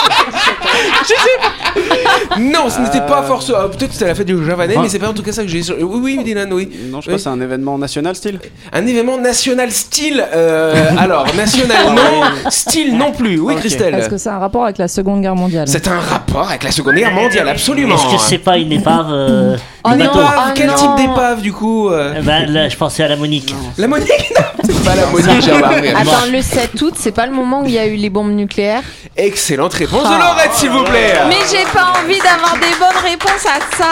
Je 1.02 1.08
sais 1.08 1.38
pas. 1.40 2.38
Non, 2.38 2.68
ce 2.70 2.80
n'était 2.80 3.00
pas 3.06 3.22
forcément. 3.22 3.58
ah, 3.62 3.68
Peut-être 3.68 3.88
que 3.88 3.92
c'était 3.94 4.06
la 4.06 4.14
fête 4.14 4.26
du 4.26 4.44
Javanais, 4.44 4.74
mais 4.80 4.88
c'est 4.88 4.98
pas 4.98 5.08
en 5.08 5.12
tout 5.14 5.22
cas 5.22 5.32
ça 5.32 5.42
que 5.42 5.48
j'ai. 5.48 5.62
sur- 5.62 5.76
Oui, 5.78 6.00
oui, 6.18 6.24
Dylan, 6.24 6.52
oui. 6.52 6.68
Non, 6.90 7.00
je 7.00 7.06
sais 7.06 7.10
Oui. 7.10 7.16
pas, 7.16 7.22
c'est 7.22 7.28
un 7.28 7.40
événement 7.40 7.78
national 7.78 8.14
style 8.16 8.38
Un 8.72 8.86
événement 8.86 9.18
national 9.18 9.70
style. 9.70 10.24
euh, 10.34 10.74
alors, 10.98 11.26
national 11.36 11.86
non, 11.94 12.50
style 12.50 12.96
non 12.96 13.12
plus. 13.12 13.38
Oui, 13.40 13.54
Ok. 13.54 13.60
Christelle. 13.60 13.94
Est-ce 13.94 14.08
que 14.08 14.18
c'est 14.18 14.28
un 14.30 14.38
rapport 14.38 14.64
avec 14.64 14.78
la 14.78 14.88
Seconde 14.88 15.22
Guerre 15.22 15.36
mondiale? 15.36 15.66
C'est 15.68 15.88
un 15.88 15.98
rapport 16.00 16.48
avec 16.48 16.62
la 16.64 16.70
Seconde 16.72 16.94
Guerre 16.94 17.12
mondiale, 17.12 17.48
absolument. 17.48 17.94
Est-ce 17.96 18.14
que 18.16 18.20
c'est 18.20 18.38
pas 18.38 18.58
une 18.58 18.72
épave 18.72 19.08
euh, 19.10 19.56
Oh 19.84 19.88
un 19.88 19.92
Une 19.94 19.98
bateau? 20.00 20.20
Épave, 20.20 20.34
Ah 20.36 20.52
Quel 20.54 20.66
non. 20.68 20.74
type 20.74 20.96
d'épave 20.96 21.40
du 21.40 21.52
coup 21.52 21.88
euh 21.90 22.14
Eh 22.18 22.22
ben, 22.22 22.46
Là, 22.52 22.68
je 22.68 22.76
pensais 22.76 23.02
à 23.02 23.08
la 23.08 23.16
Monique. 23.16 23.54
La 23.78 23.88
Monique 23.88 24.32
Non, 24.36 24.44
c'est 24.64 24.84
pas 24.84 24.94
la 24.94 25.06
Monique, 25.06 25.42
j'ai 25.42 25.52
remarqué. 25.52 25.90
Attends, 25.90 26.30
le 26.32 26.40
7 26.42 26.80
août, 26.82 26.94
c'est 26.96 27.12
pas 27.12 27.26
le 27.26 27.32
moment 27.32 27.62
où 27.62 27.66
il 27.66 27.72
y 27.72 27.78
a 27.78 27.86
eu 27.86 27.96
les 27.96 28.10
bombes 28.10 28.30
nucléaires? 28.32 28.82
Excellente 29.16 29.74
réponse 29.74 30.04
de 30.04 30.08
Laurette, 30.18 30.52
s'il 30.54 30.70
vous 30.70 30.84
plaît. 30.84 30.91
Mais 30.92 31.38
j'ai 31.50 31.64
pas 31.72 31.92
envie 32.02 32.18
d'avoir 32.20 32.54
des 32.54 32.74
bonnes 32.78 33.02
réponses 33.02 33.46
à 33.46 33.58
C'est 33.70 33.76
ça 33.82 33.88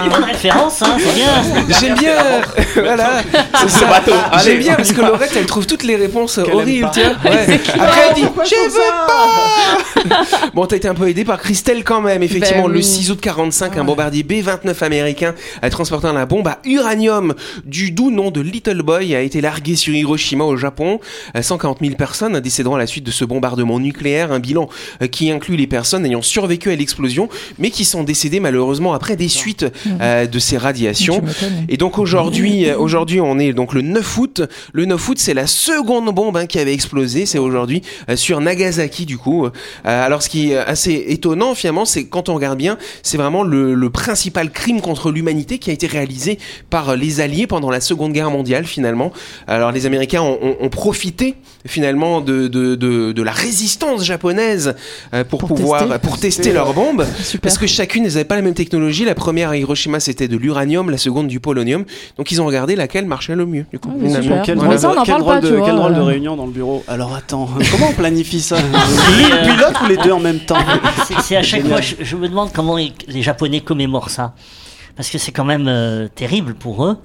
une 0.04 0.10
bonne 0.10 0.24
référence, 0.24 0.82
hein, 0.82 0.96
c'est 0.98 1.14
bien. 1.14 1.42
J'aime 1.80 1.94
bien, 1.96 2.14
voilà, 2.74 3.22
c'est 3.60 3.68
ça. 3.70 4.02
J'aime 4.44 4.58
bien 4.58 4.74
parce 4.74 4.92
que 4.92 5.00
Laurette, 5.00 5.32
elle 5.36 5.46
trouve 5.46 5.66
toutes 5.66 5.84
les 5.84 5.96
réponses 5.96 6.38
euh, 6.38 6.44
horribles, 6.52 6.86
pas. 6.86 6.92
tiens. 6.92 7.16
Ouais. 7.24 7.60
Après, 7.78 8.00
elle 8.08 8.14
dit 8.14 8.22
Je 8.44 8.70
veux 8.70 8.80
pas 9.06 10.48
Bon, 10.54 10.66
t'as 10.66 10.76
été 10.76 10.88
un 10.88 10.94
peu 10.94 11.08
aidé 11.08 11.24
par 11.24 11.38
Christelle 11.38 11.84
quand 11.84 12.00
même. 12.00 12.22
Effectivement, 12.22 12.64
Ben 12.64 12.72
le 12.72 12.78
oui. 12.78 12.84
6 12.84 13.10
août 13.10 13.20
45, 13.20 13.76
un 13.76 13.84
bombardier 13.84 14.22
B-29 14.22 14.84
américain 14.84 15.34
a 15.62 15.70
transportant 15.70 16.12
la 16.12 16.26
bombe 16.26 16.48
à 16.48 16.58
uranium 16.64 17.34
du 17.64 17.90
doux 17.90 18.10
nom 18.10 18.30
de 18.30 18.40
Little 18.40 18.82
Boy 18.82 19.14
a 19.14 19.20
été 19.20 19.40
largué 19.40 19.76
sur 19.76 19.94
Hiroshima 19.94 20.44
au 20.44 20.56
Japon. 20.56 21.00
Euh, 21.36 21.42
140 21.42 21.78
000 21.80 21.94
personnes 21.94 22.40
décéderont 22.40 22.76
à 22.76 22.78
la 22.78 22.86
suite 22.86 23.04
de 23.04 23.10
ce 23.10 23.24
bombardement 23.24 23.78
nucléaire. 23.78 24.32
Un 24.32 24.38
bilan 24.40 24.68
euh, 25.02 25.06
qui 25.06 25.30
inclut 25.30 25.56
les 25.56 25.66
personnes 25.66 25.99
ayant 26.04 26.22
survécu 26.22 26.70
à 26.70 26.76
l'explosion, 26.76 27.28
mais 27.58 27.70
qui 27.70 27.84
sont 27.84 28.02
décédées 28.02 28.40
malheureusement 28.40 28.92
après 28.94 29.16
des 29.16 29.28
suites 29.28 29.66
euh, 30.00 30.26
de 30.26 30.38
ces 30.38 30.56
radiations. 30.58 31.22
Et 31.68 31.76
donc 31.76 31.98
aujourd'hui, 31.98 32.66
euh, 32.68 32.76
aujourd'hui 32.78 33.20
on 33.20 33.38
est 33.38 33.52
donc 33.52 33.72
le 33.74 33.82
9 33.82 34.18
août. 34.18 34.42
Le 34.72 34.84
9 34.84 35.08
août, 35.08 35.18
c'est 35.18 35.34
la 35.34 35.46
seconde 35.46 36.14
bombe 36.14 36.36
hein, 36.36 36.46
qui 36.46 36.58
avait 36.58 36.72
explosé. 36.74 37.26
C'est 37.26 37.38
aujourd'hui 37.38 37.82
euh, 38.08 38.16
sur 38.16 38.40
Nagasaki 38.40 39.06
du 39.06 39.18
coup. 39.18 39.46
Euh, 39.46 39.50
alors 39.84 40.22
ce 40.22 40.28
qui 40.28 40.50
est 40.52 40.56
assez 40.56 41.04
étonnant 41.08 41.54
finalement, 41.54 41.84
c'est 41.84 42.04
quand 42.06 42.28
on 42.28 42.34
regarde 42.34 42.58
bien, 42.58 42.78
c'est 43.02 43.16
vraiment 43.16 43.42
le, 43.42 43.74
le 43.74 43.90
principal 43.90 44.50
crime 44.50 44.80
contre 44.80 45.10
l'humanité 45.10 45.58
qui 45.58 45.70
a 45.70 45.72
été 45.72 45.86
réalisé 45.86 46.38
par 46.70 46.96
les 46.96 47.20
Alliés 47.20 47.46
pendant 47.46 47.70
la 47.70 47.80
Seconde 47.80 48.12
Guerre 48.12 48.30
mondiale 48.30 48.64
finalement. 48.64 49.12
Alors 49.46 49.72
les 49.72 49.86
Américains 49.86 50.22
ont, 50.22 50.38
ont- 50.42 50.56
ont 50.60 50.68
profité 50.68 51.34
finalement 51.66 52.20
de, 52.20 52.48
de, 52.48 52.74
de, 52.74 53.12
de 53.12 53.22
la 53.22 53.32
résistance 53.32 54.04
japonaise 54.04 54.74
pour, 55.28 55.38
Pour 55.40 55.48
pouvoir. 55.54 55.89
Pour 55.98 56.18
tester 56.18 56.52
leurs 56.52 56.72
bombes. 56.74 57.04
Super. 57.22 57.40
Parce 57.42 57.58
que 57.58 57.66
chacune 57.66 58.04
n'avait 58.04 58.24
pas 58.24 58.36
la 58.36 58.42
même 58.42 58.54
technologie. 58.54 59.04
La 59.04 59.14
première 59.14 59.50
à 59.50 59.56
Hiroshima 59.56 60.00
c'était 60.00 60.28
de 60.28 60.36
l'uranium, 60.36 60.90
la 60.90 60.98
seconde 60.98 61.28
du 61.28 61.40
polonium. 61.40 61.84
Donc 62.18 62.30
ils 62.30 62.40
ont 62.40 62.46
regardé 62.46 62.76
laquelle 62.76 63.06
marchait 63.06 63.34
le 63.34 63.46
mieux. 63.46 63.64
Du 63.72 63.78
coup, 63.78 63.90
Ah, 64.04 64.22
super. 64.22 64.42
Quel 64.44 64.58
Ouais, 64.58 64.64
drôle, 64.66 64.78
ça, 64.78 64.90
on 64.90 64.94
de, 64.94 64.98
en 64.98 65.02
quel 65.02 65.12
parle 65.14 65.20
drôle 65.22 65.34
pas, 65.34 65.40
de- 65.40 65.48
tu 65.48 65.54
vois, 65.56 65.66
quel 65.66 65.76
drôle 65.76 65.94
de 65.94 66.00
euh. 66.00 66.04
réunion 66.04 66.36
dans 66.36 66.46
le 66.46 66.52
bureau. 66.52 66.84
Alors 66.88 67.14
attends, 67.14 67.48
comment 67.72 67.88
on 67.90 67.94
planifie 67.94 68.40
ça 68.40 68.56
Lui 69.16 69.24
le 69.24 69.52
pilote 69.54 69.74
ou 69.82 69.86
les 69.88 69.96
deux 69.96 70.12
en 70.12 70.20
même 70.20 70.40
temps 70.40 70.58
C'est- 71.22 71.36
à 71.36 71.42
chaque 71.42 71.66
fois, 71.66 71.80
je, 71.80 71.94
je 72.00 72.16
me 72.16 72.28
demande 72.28 72.50
comment 72.52 72.76
les 72.76 73.22
Japonais 73.22 73.60
commémorent 73.60 74.10
ça. 74.10 74.34
Parce 74.96 75.10
que 75.10 75.18
c'est 75.18 75.32
quand 75.32 75.44
même 75.44 75.66
euh, 75.68 76.08
terrible 76.14 76.54
pour 76.54 76.84
eux. 76.84 76.96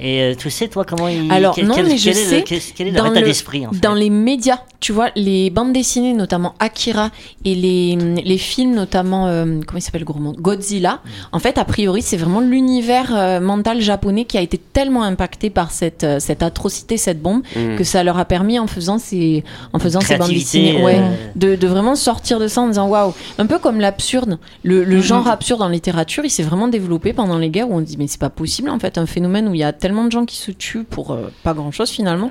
Et 0.00 0.22
euh, 0.22 0.34
tu 0.34 0.50
sais, 0.50 0.68
toi, 0.68 0.84
comment 0.84 1.06
ils. 1.06 1.30
Alors, 1.30 1.54
quel, 1.54 1.66
non, 1.66 1.74
quel- 1.74 1.86
mais 1.86 1.98
je 1.98 2.04
quel 2.10 2.16
est 2.18 2.24
le- 2.24 2.30
sais, 2.30 2.42
quel, 2.44 2.60
quel 2.74 2.88
est 2.88 2.92
dans 2.92 3.02
leur 3.04 3.12
état 3.12 3.20
le- 3.20 3.26
d'esprit 3.26 3.66
en 3.66 3.72
fait? 3.72 3.80
Dans 3.80 3.92
les 3.94 4.08
médias, 4.08 4.60
tu 4.80 4.90
vois, 4.90 5.10
les 5.16 5.50
bandes 5.50 5.72
dessinées, 5.74 6.14
notamment 6.14 6.54
Akira, 6.60 7.10
et 7.44 7.54
les, 7.54 7.96
les 8.24 8.38
films, 8.38 8.74
notamment, 8.74 9.26
euh, 9.26 9.44
comment 9.66 9.78
il 9.78 9.82
s'appelle 9.82 10.00
le 10.00 10.06
gros 10.06 10.18
monde 10.18 10.36
Godzilla. 10.38 11.00
En 11.30 11.38
fait, 11.40 11.58
a 11.58 11.64
priori, 11.66 12.00
c'est 12.00 12.16
vraiment 12.16 12.40
l'univers 12.40 13.14
euh, 13.14 13.38
mental 13.38 13.82
japonais 13.82 14.24
qui 14.24 14.38
a 14.38 14.40
été 14.40 14.56
tellement 14.56 15.02
impacté 15.02 15.50
par 15.50 15.70
cette, 15.70 16.04
euh, 16.04 16.18
cette 16.20 16.42
atrocité, 16.42 16.96
cette 16.96 17.20
bombe, 17.20 17.42
Mm. 17.54 17.76
que 17.76 17.84
ça 17.84 18.02
leur 18.02 18.18
a 18.18 18.24
permis, 18.24 18.58
en 18.58 18.66
faisant 18.66 18.98
ces, 18.98 19.44
en 19.74 19.78
faisant 19.78 20.00
ces 20.00 20.16
bandes 20.16 20.30
dessinées, 20.30 20.82
ouais, 20.82 21.00
de, 21.36 21.54
de 21.54 21.66
vraiment 21.66 21.96
sortir 21.96 22.38
de 22.40 22.48
ça 22.48 22.62
en 22.62 22.68
disant 22.68 22.88
waouh. 22.88 23.12
Un 23.38 23.46
peu 23.46 23.58
comme 23.58 23.78
l'absurde. 23.78 24.38
Le, 24.64 24.84
le 24.84 25.00
genre 25.02 25.28
absurde 25.28 25.60
en 25.60 25.68
littérature, 25.68 26.24
il 26.24 26.30
s'est 26.30 26.42
vraiment 26.42 26.68
développé 26.68 27.12
pendant 27.12 27.36
les 27.42 27.50
guerres 27.50 27.68
où 27.68 27.74
on 27.74 27.80
dit 27.80 27.96
mais 27.98 28.06
c'est 28.06 28.20
pas 28.20 28.30
possible 28.30 28.70
en 28.70 28.78
fait, 28.78 28.96
un 28.96 29.06
phénomène 29.06 29.48
où 29.48 29.54
il 29.54 29.60
y 29.60 29.64
a 29.64 29.72
tellement 29.72 30.04
de 30.04 30.10
gens 30.10 30.24
qui 30.24 30.36
se 30.36 30.50
tuent 30.50 30.84
pour 30.84 31.12
euh, 31.12 31.30
pas 31.42 31.52
grand 31.52 31.70
chose 31.70 31.90
finalement. 31.90 32.30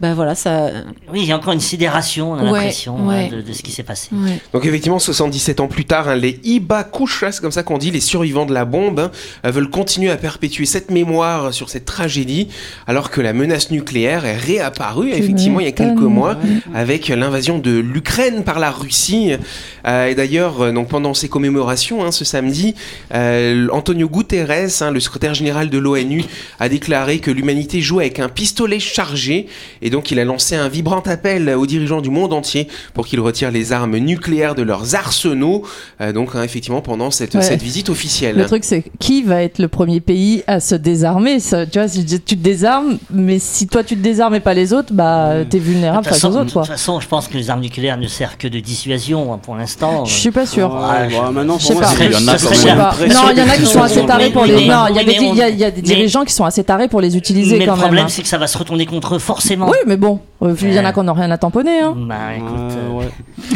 Ben 0.00 0.12
voilà, 0.12 0.34
ça. 0.34 0.70
Oui, 1.12 1.20
il 1.22 1.26
y 1.26 1.32
a 1.32 1.36
encore 1.36 1.52
une 1.52 1.60
sidération, 1.60 2.32
on 2.32 2.34
a 2.34 2.38
Ouais, 2.42 2.44
l'impression 2.58 3.06
ouais. 3.06 3.30
hein, 3.32 3.36
de, 3.36 3.42
de 3.42 3.52
ce 3.52 3.62
qui 3.62 3.70
s'est 3.70 3.84
passé. 3.84 4.08
Ouais. 4.12 4.40
Donc 4.52 4.64
effectivement, 4.66 4.98
77 4.98 5.60
ans 5.60 5.68
plus 5.68 5.84
tard, 5.84 6.08
hein, 6.08 6.16
les 6.16 6.40
Ibakusha, 6.42 7.30
c'est 7.32 7.40
comme 7.40 7.52
ça 7.52 7.62
qu'on 7.62 7.78
dit, 7.78 7.90
les 7.92 8.00
survivants 8.00 8.44
de 8.44 8.52
la 8.52 8.64
bombe, 8.64 9.10
hein, 9.44 9.50
veulent 9.50 9.70
continuer 9.70 10.10
à 10.10 10.16
perpétuer 10.16 10.66
cette 10.66 10.90
mémoire 10.90 11.54
sur 11.54 11.70
cette 11.70 11.84
tragédie, 11.84 12.48
alors 12.86 13.10
que 13.10 13.20
la 13.20 13.32
menace 13.32 13.70
nucléaire 13.70 14.26
est 14.26 14.36
réapparue, 14.36 15.10
Tu 15.12 15.16
effectivement, 15.18 15.60
il 15.60 15.66
y 15.66 15.68
a 15.68 15.72
quelques 15.72 16.00
mois, 16.00 16.36
avec 16.74 17.08
l'invasion 17.08 17.58
de 17.58 17.70
l'Ukraine 17.78 18.42
par 18.44 18.58
la 18.58 18.70
Russie. 18.72 19.32
Euh, 19.86 20.06
et 20.08 20.14
d'ailleurs, 20.14 20.60
euh, 20.60 20.72
donc 20.72 20.88
pendant 20.88 21.14
ces 21.14 21.28
commémorations, 21.28 22.04
hein, 22.04 22.10
ce 22.10 22.24
samedi, 22.24 22.74
euh, 23.14 23.68
Antonio 23.70 24.08
Guterres, 24.08 24.82
hein, 24.82 24.90
le 24.90 24.98
secrétaire 25.00 25.34
général 25.34 25.70
de 25.70 25.78
l'ONU, 25.78 26.24
a 26.58 26.68
déclaré 26.68 27.20
que 27.20 27.30
l'humanité 27.30 27.80
joue 27.80 28.00
avec 28.00 28.18
un 28.18 28.28
pistolet 28.28 28.80
chargé, 28.80 29.46
et 29.84 29.90
donc 29.90 30.10
il 30.10 30.18
a 30.18 30.24
lancé 30.24 30.56
un 30.56 30.68
vibrant 30.68 31.02
appel 31.06 31.48
aux 31.50 31.66
dirigeants 31.66 32.00
du 32.00 32.10
monde 32.10 32.32
entier 32.32 32.66
pour 32.94 33.06
qu'ils 33.06 33.20
retirent 33.20 33.52
les 33.52 33.72
armes 33.72 33.96
nucléaires 33.98 34.56
de 34.56 34.62
leurs 34.62 34.96
arsenaux. 34.96 35.62
Euh, 36.00 36.12
donc 36.12 36.30
hein, 36.34 36.42
effectivement, 36.42 36.80
pendant 36.80 37.10
cette, 37.12 37.34
Ouais. 37.36 37.42
cette 37.42 37.62
visite 37.62 37.88
officielle. 37.90 38.36
Le 38.36 38.46
truc, 38.46 38.64
c'est 38.64 38.82
qui 38.98 39.22
va 39.22 39.42
être 39.42 39.58
le 39.58 39.68
premier 39.68 40.00
pays 40.00 40.42
à 40.46 40.58
se 40.58 40.74
désarmer 40.74 41.38
ça, 41.38 41.66
Tu 41.66 41.78
vois, 41.78 41.86
si 41.88 42.04
tu 42.04 42.18
te 42.20 42.34
désarmes, 42.34 42.98
mais 43.12 43.38
si 43.38 43.66
toi 43.66 43.84
tu 43.84 43.94
te 43.96 44.00
désarmes 44.02 44.34
et 44.34 44.40
pas 44.40 44.54
les 44.54 44.72
autres, 44.72 44.92
bah 44.92 45.34
t'es 45.48 45.58
De 45.58 45.62
vulnérable 45.64 46.06
face 46.06 46.24
aux 46.24 46.28
autres, 46.28 46.44
de 46.46 46.52
quoi. 46.52 46.62
toute 46.62 46.70
façon, 46.72 46.98
je 47.00 47.06
pense 47.08 47.28
que 47.28 47.36
les 47.36 47.50
armes 47.50 47.60
nucléaires 47.60 47.98
ne 47.98 48.06
servent 48.06 48.36
que 48.38 48.48
de 48.48 48.60
dissuasion 48.60 49.32
hein, 49.34 49.38
pour 49.42 49.54
l'instant. 49.54 50.04
Je 50.06 50.14
suis 50.14 50.30
pas 50.30 50.46
sûr. 50.46 50.70
Maintenant, 51.32 51.58
Je 51.58 51.66
pour 51.68 51.76
moi, 51.76 51.84
c'est- 51.96 52.06
Il 52.06 52.12
y 52.12 52.14
en 52.72 52.78
a 52.78 52.94
Non, 52.94 53.30
il 53.32 53.38
y 53.38 53.42
en 53.42 53.46
qui 53.54 53.60
de 53.60 53.66
sont 53.66 53.82
assez 53.82 54.04
tarés 54.06 54.30
pour 54.30 54.44
les. 54.46 54.66
Non, 54.66 54.86
il 54.88 54.96
y 54.96 55.64
a 55.64 55.70
des 55.70 55.82
dirigeants 55.82 56.24
qui 56.24 56.32
sont 56.32 56.44
assez 56.44 56.64
tarés 56.64 56.88
pour 56.88 57.00
les 57.00 57.16
utiliser 57.16 57.58
Mais 57.58 57.66
quand 57.66 57.74
le 57.74 57.80
problème, 57.80 58.04
hein. 58.06 58.08
c'est 58.08 58.22
que 58.22 58.28
ça 58.28 58.38
va 58.38 58.46
se 58.46 58.56
retourner 58.56 58.86
contre 58.86 59.16
eux 59.16 59.18
forcément. 59.18 59.66
Oui, 59.74 59.80
mais 59.86 59.96
bon, 59.96 60.20
euh, 60.44 60.54
il 60.62 60.72
y 60.74 60.78
en 60.80 60.84
a 60.84 60.92
qui 60.92 61.00
n'ont 61.00 61.12
rien 61.14 61.30
à 61.30 61.38
tamponner. 61.38 61.80
Hein. 61.80 61.94
Bah 61.96 62.14
écoute. 62.36 62.50
Euh, 62.72 62.88
ouais. 62.90 63.08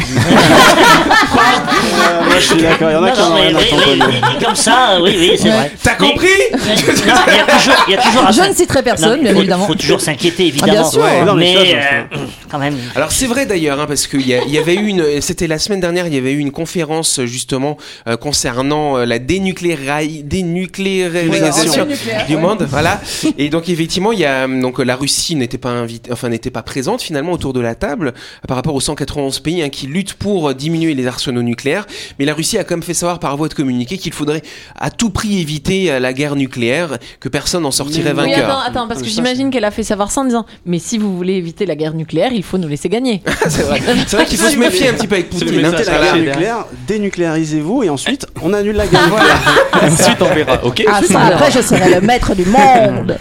Euh, 1.39 2.25
moi, 2.25 2.35
je 2.39 2.45
suis 2.45 2.61
d'accord, 2.61 2.89
il 2.89 2.93
y 2.93 2.95
en 2.97 3.03
a 3.03 3.11
qui 3.11 3.21
en 3.21 3.29
non, 3.29 3.31
ont 3.31 3.35
mais 3.35 3.47
rien 3.47 3.57
à 3.57 3.63
tamponner. 3.63 4.45
comme 4.45 4.55
ça, 4.55 4.97
oui, 5.01 5.15
oui, 5.17 5.31
c'est 5.37 5.45
Ouais. 5.49 5.55
vrai. 5.55 5.71
T'as 5.81 5.95
compris 5.95 6.27
il 6.51 6.57
y 6.69 6.71
a 6.71 6.75
toujours, 6.75 7.75
il 7.87 7.91
y 7.93 7.95
a 7.97 8.01
toujours 8.01 8.31
Je 8.31 8.49
ne 8.49 8.53
citerai 8.53 8.83
personne, 8.83 9.17
non, 9.17 9.23
bien 9.23 9.33
faut, 9.33 9.39
évidemment. 9.39 9.67
faut 9.67 9.75
toujours 9.75 10.01
s'inquiéter, 10.01 10.47
évidemment. 10.47 10.71
bien 10.73 10.83
sûr. 10.83 11.01
Ouais, 11.01 11.23
non, 11.25 11.35
mais 11.35 11.55
euh, 11.75 12.03
quand 12.49 12.59
même. 12.59 12.75
Alors 12.95 13.11
c'est 13.11 13.27
vrai 13.27 13.45
d'ailleurs, 13.45 13.79
hein, 13.79 13.85
parce 13.87 14.07
qu'il 14.07 14.21
y, 14.27 14.35
il 14.47 14.57
avait 14.57 14.75
eu 14.75 14.87
une, 14.87 15.21
c'était 15.21 15.47
la 15.47 15.59
semaine 15.59 15.79
dernière, 15.79 16.07
il 16.07 16.13
y 16.13 16.17
avait 16.17 16.33
eu 16.33 16.39
une 16.39 16.51
conférence 16.51 17.21
justement 17.25 17.77
euh, 18.07 18.17
concernant 18.17 18.97
euh, 18.97 19.05
la 19.05 19.19
dénucléari- 19.19 20.23
dénucléarisation 20.23 21.87
du 22.27 22.37
monde, 22.37 22.65
voilà. 22.69 22.99
Et 23.37 23.49
donc 23.49 23.69
effectivement, 23.69 24.11
il 24.11 24.19
y 24.19 24.25
a 24.25 24.47
donc 24.47 24.79
la 24.79 24.95
Russie 24.95 25.35
n'était 25.35 25.57
pas 25.57 25.69
invitée, 25.69 26.11
enfin, 26.11 26.29
n'était 26.29 26.51
pas 26.51 26.61
présente 26.63 26.78
finalement 27.03 27.31
autour 27.33 27.53
de 27.53 27.59
la 27.59 27.75
table 27.75 28.13
par 28.47 28.55
rapport 28.57 28.75
aux 28.75 28.79
191 28.81 29.39
pays 29.39 29.61
hein, 29.61 29.69
qui 29.69 29.87
luttent 29.87 30.13
pour 30.13 30.53
diminuer 30.53 30.93
les 30.93 31.07
arsenaux 31.07 31.41
nucléaires. 31.41 31.85
Mais 32.19 32.25
la 32.25 32.33
Russie 32.33 32.57
a 32.57 32.63
quand 32.63 32.75
même 32.75 32.83
fait 32.83 32.93
savoir 32.93 33.19
par 33.19 33.35
voie 33.37 33.47
de 33.47 33.53
communiqué 33.53 33.97
qu'il 33.97 34.13
faudrait 34.13 34.41
à 34.77 34.89
tout 34.91 35.09
prix 35.09 35.39
éviter 35.41 35.91
euh, 35.91 35.99
la 35.99 36.13
guerre 36.13 36.35
nucléaire, 36.35 36.97
que 37.19 37.29
personne 37.29 37.63
n'en 37.63 37.71
sortirait 37.71 38.13
Mais- 38.13 38.23
Oui, 38.23 38.29
vainqueur. 38.31 38.49
attends, 38.49 38.69
attends, 38.81 38.87
parce 38.87 39.01
que 39.01 39.07
j'imagine 39.09 39.51
qu'elle 39.51 39.65
a 39.65 39.71
fait 39.71 39.83
savoir 39.83 40.11
ça 40.11 40.21
en 40.21 40.25
disant 40.25 40.45
Mais 40.65 40.79
si 40.79 40.97
vous 40.97 41.15
voulez 41.15 41.33
éviter 41.33 41.65
la 41.65 41.75
guerre 41.75 41.93
nucléaire, 41.93 42.31
il 42.33 42.43
faut 42.43 42.57
nous 42.57 42.67
laisser 42.67 42.89
gagner. 42.89 43.21
c'est 43.49 43.63
vrai. 43.63 43.79
Vrai 43.79 44.25
qu'il 44.25 44.37
faut 44.37 44.49
se 44.51 44.57
méfier 44.57 44.89
un 44.89 44.93
petit 44.93 45.07
peu 45.07 45.15
avec 45.15 45.29
Poutine. 45.29 45.49
hein. 45.65 45.71
Évitez 45.71 45.83
la 45.83 45.97
Voilà. 45.97 46.03
guerre 46.05 46.15
nucléaire, 46.17 46.65
dénucléarisez-vous 46.87 47.83
et 47.83 47.89
ensuite 47.89 48.27
on 48.41 48.53
annule 48.53 48.75
la 48.75 48.87
guerre 48.87 49.03
nucléaire. 49.05 49.65
Ensuite, 49.81 50.21
on 50.21 50.33
verra, 50.33 50.63
ok 50.65 50.83
Ah, 50.87 51.01
ça, 51.03 51.21
après, 51.21 51.51
je 51.51 51.61
serai 51.61 51.93
le 51.95 52.01
maître 52.01 52.35
du 52.35 52.45
monde. 52.45 53.17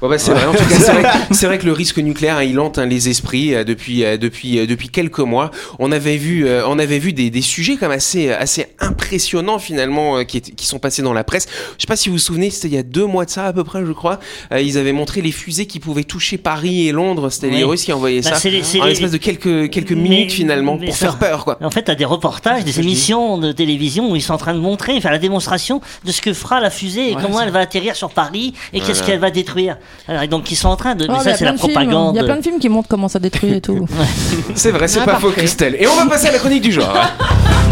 Bon 0.00 0.08
bah, 0.08 0.18
c'est 0.18 0.32
vrai. 0.32 0.44
En 0.46 0.52
tout 0.52 0.58
cas, 0.64 0.74
c'est 0.78 0.92
vrai, 0.92 1.02
que- 1.02 1.34
c'est 1.34 1.46
vrai 1.46 1.58
que 1.58 1.66
le 1.66 1.72
risque 1.72 1.98
nucléaire, 1.98 2.42
il 2.42 2.58
hante 2.60 2.78
hein, 2.78 2.86
les 2.86 3.08
esprits 3.08 3.54
euh, 3.54 3.64
depuis 3.64 4.04
euh, 4.04 4.16
depuis 4.16 4.58
euh, 4.58 4.66
depuis 4.66 4.88
quelques 4.88 5.18
mois. 5.20 5.50
On 5.78 5.92
avait 5.92 6.16
vu 6.16 6.46
on 6.66 6.78
avait 6.78 6.98
vu 6.98 7.12
des, 7.12 7.30
des 7.30 7.42
sujets 7.42 7.76
comme 7.76 7.90
assez 7.92 8.30
assez 8.30 8.66
impressionnants 8.80 9.58
finalement 9.58 10.24
qui 10.24 10.40
qui 10.40 10.66
sont 10.66 10.78
passés 10.78 11.02
dans 11.02 11.12
la 11.12 11.24
presse. 11.24 11.46
Je 11.76 11.82
sais 11.82 11.86
pas 11.86 11.96
si 11.96 12.08
vous 12.08 12.16
vous 12.16 12.18
souvenez, 12.20 12.50
c'était 12.50 12.68
il 12.68 12.74
y 12.74 12.78
a 12.78 12.82
deux 12.82 13.06
mois 13.06 13.24
de 13.24 13.30
ça 13.30 13.46
à 13.46 13.52
peu 13.52 13.64
près, 13.64 13.84
je 13.86 13.92
crois. 13.92 14.18
Ils 14.56 14.78
avaient 14.78 14.92
montré 14.92 15.20
les 15.22 15.32
fusées 15.32 15.66
qui 15.66 15.80
pouvaient 15.80 16.04
toucher 16.04 16.38
Paris 16.38 16.88
et 16.88 16.92
Londres. 16.92 17.30
C'était 17.30 17.50
les. 17.50 17.64
Russes 17.64 17.84
qui 17.84 17.92
envoyaient 17.92 18.20
Bah, 18.20 18.30
ça 18.30 18.36
c'est 18.36 18.50
les- 18.50 18.62
en 18.80 18.84
les- 18.84 18.90
l'espace 18.90 19.10
de 19.12 19.16
quelques 19.16 19.70
quelques 19.70 19.92
Mais- 19.92 20.02
minutes 20.02 20.32
finalement 20.32 20.76
mais 20.78 20.86
pour 20.86 20.96
ça- 20.96 21.06
faire 21.06 21.18
peur 21.18 21.44
quoi. 21.44 21.58
En 21.62 21.70
fait, 21.70 21.82
t'as 21.82 21.94
des 21.94 22.04
reportages, 22.04 22.64
des 22.64 22.78
émissions 22.80 23.38
de 23.38 23.52
télévision 23.52 24.10
où 24.10 24.16
ils 24.16 24.22
sont 24.22 24.34
en 24.34 24.38
train 24.38 24.54
de 24.54 24.58
montrer, 24.60 25.00
faire 25.00 25.12
la 25.12 25.18
démonstration 25.18 25.80
de 26.04 26.12
ce 26.12 26.20
que 26.20 26.32
fera 26.34 26.60
la 26.60 26.70
fusée 26.70 27.10
et 27.10 27.14
comment 27.14 27.40
elle 27.40 27.50
va 27.50 27.60
atterrir 27.60 27.96
sur 27.96 28.10
Paris 28.10 28.52
et 28.72 28.80
qu'est-ce 28.80 29.02
qu'elle 29.02 29.18
va 29.20 29.30
détruire. 29.30 29.76
Alors, 30.06 30.22
et 30.22 30.28
donc, 30.28 30.50
ils 30.50 30.56
sont 30.56 30.68
en 30.68 30.76
train 30.76 30.94
de. 30.94 31.06
Oh, 31.08 31.12
mais 31.12 31.18
ça, 31.24 31.32
c'est 31.32 31.38
plein 31.38 31.46
la 31.46 31.52
de 31.52 31.58
films. 31.60 31.72
propagande. 31.72 32.14
Il 32.14 32.18
y 32.18 32.20
a 32.20 32.24
plein 32.24 32.36
de 32.36 32.42
films 32.42 32.58
qui 32.58 32.68
montrent 32.68 32.88
comment 32.88 33.08
ça 33.08 33.18
détruit 33.18 33.54
et 33.54 33.60
tout. 33.60 33.86
C'est 34.54 34.70
vrai, 34.70 34.86
c'est 34.88 35.00
Ah, 35.00 35.04
pas 35.06 35.14
faux, 35.16 35.28
parfait. 35.28 35.40
Christelle. 35.42 35.76
Et 35.78 35.86
on 35.86 35.94
va 35.96 36.06
passer 36.06 36.26
à 36.28 36.32
la 36.32 36.38
chronique 36.38 36.62
du 36.62 36.72
jour. 36.72 36.86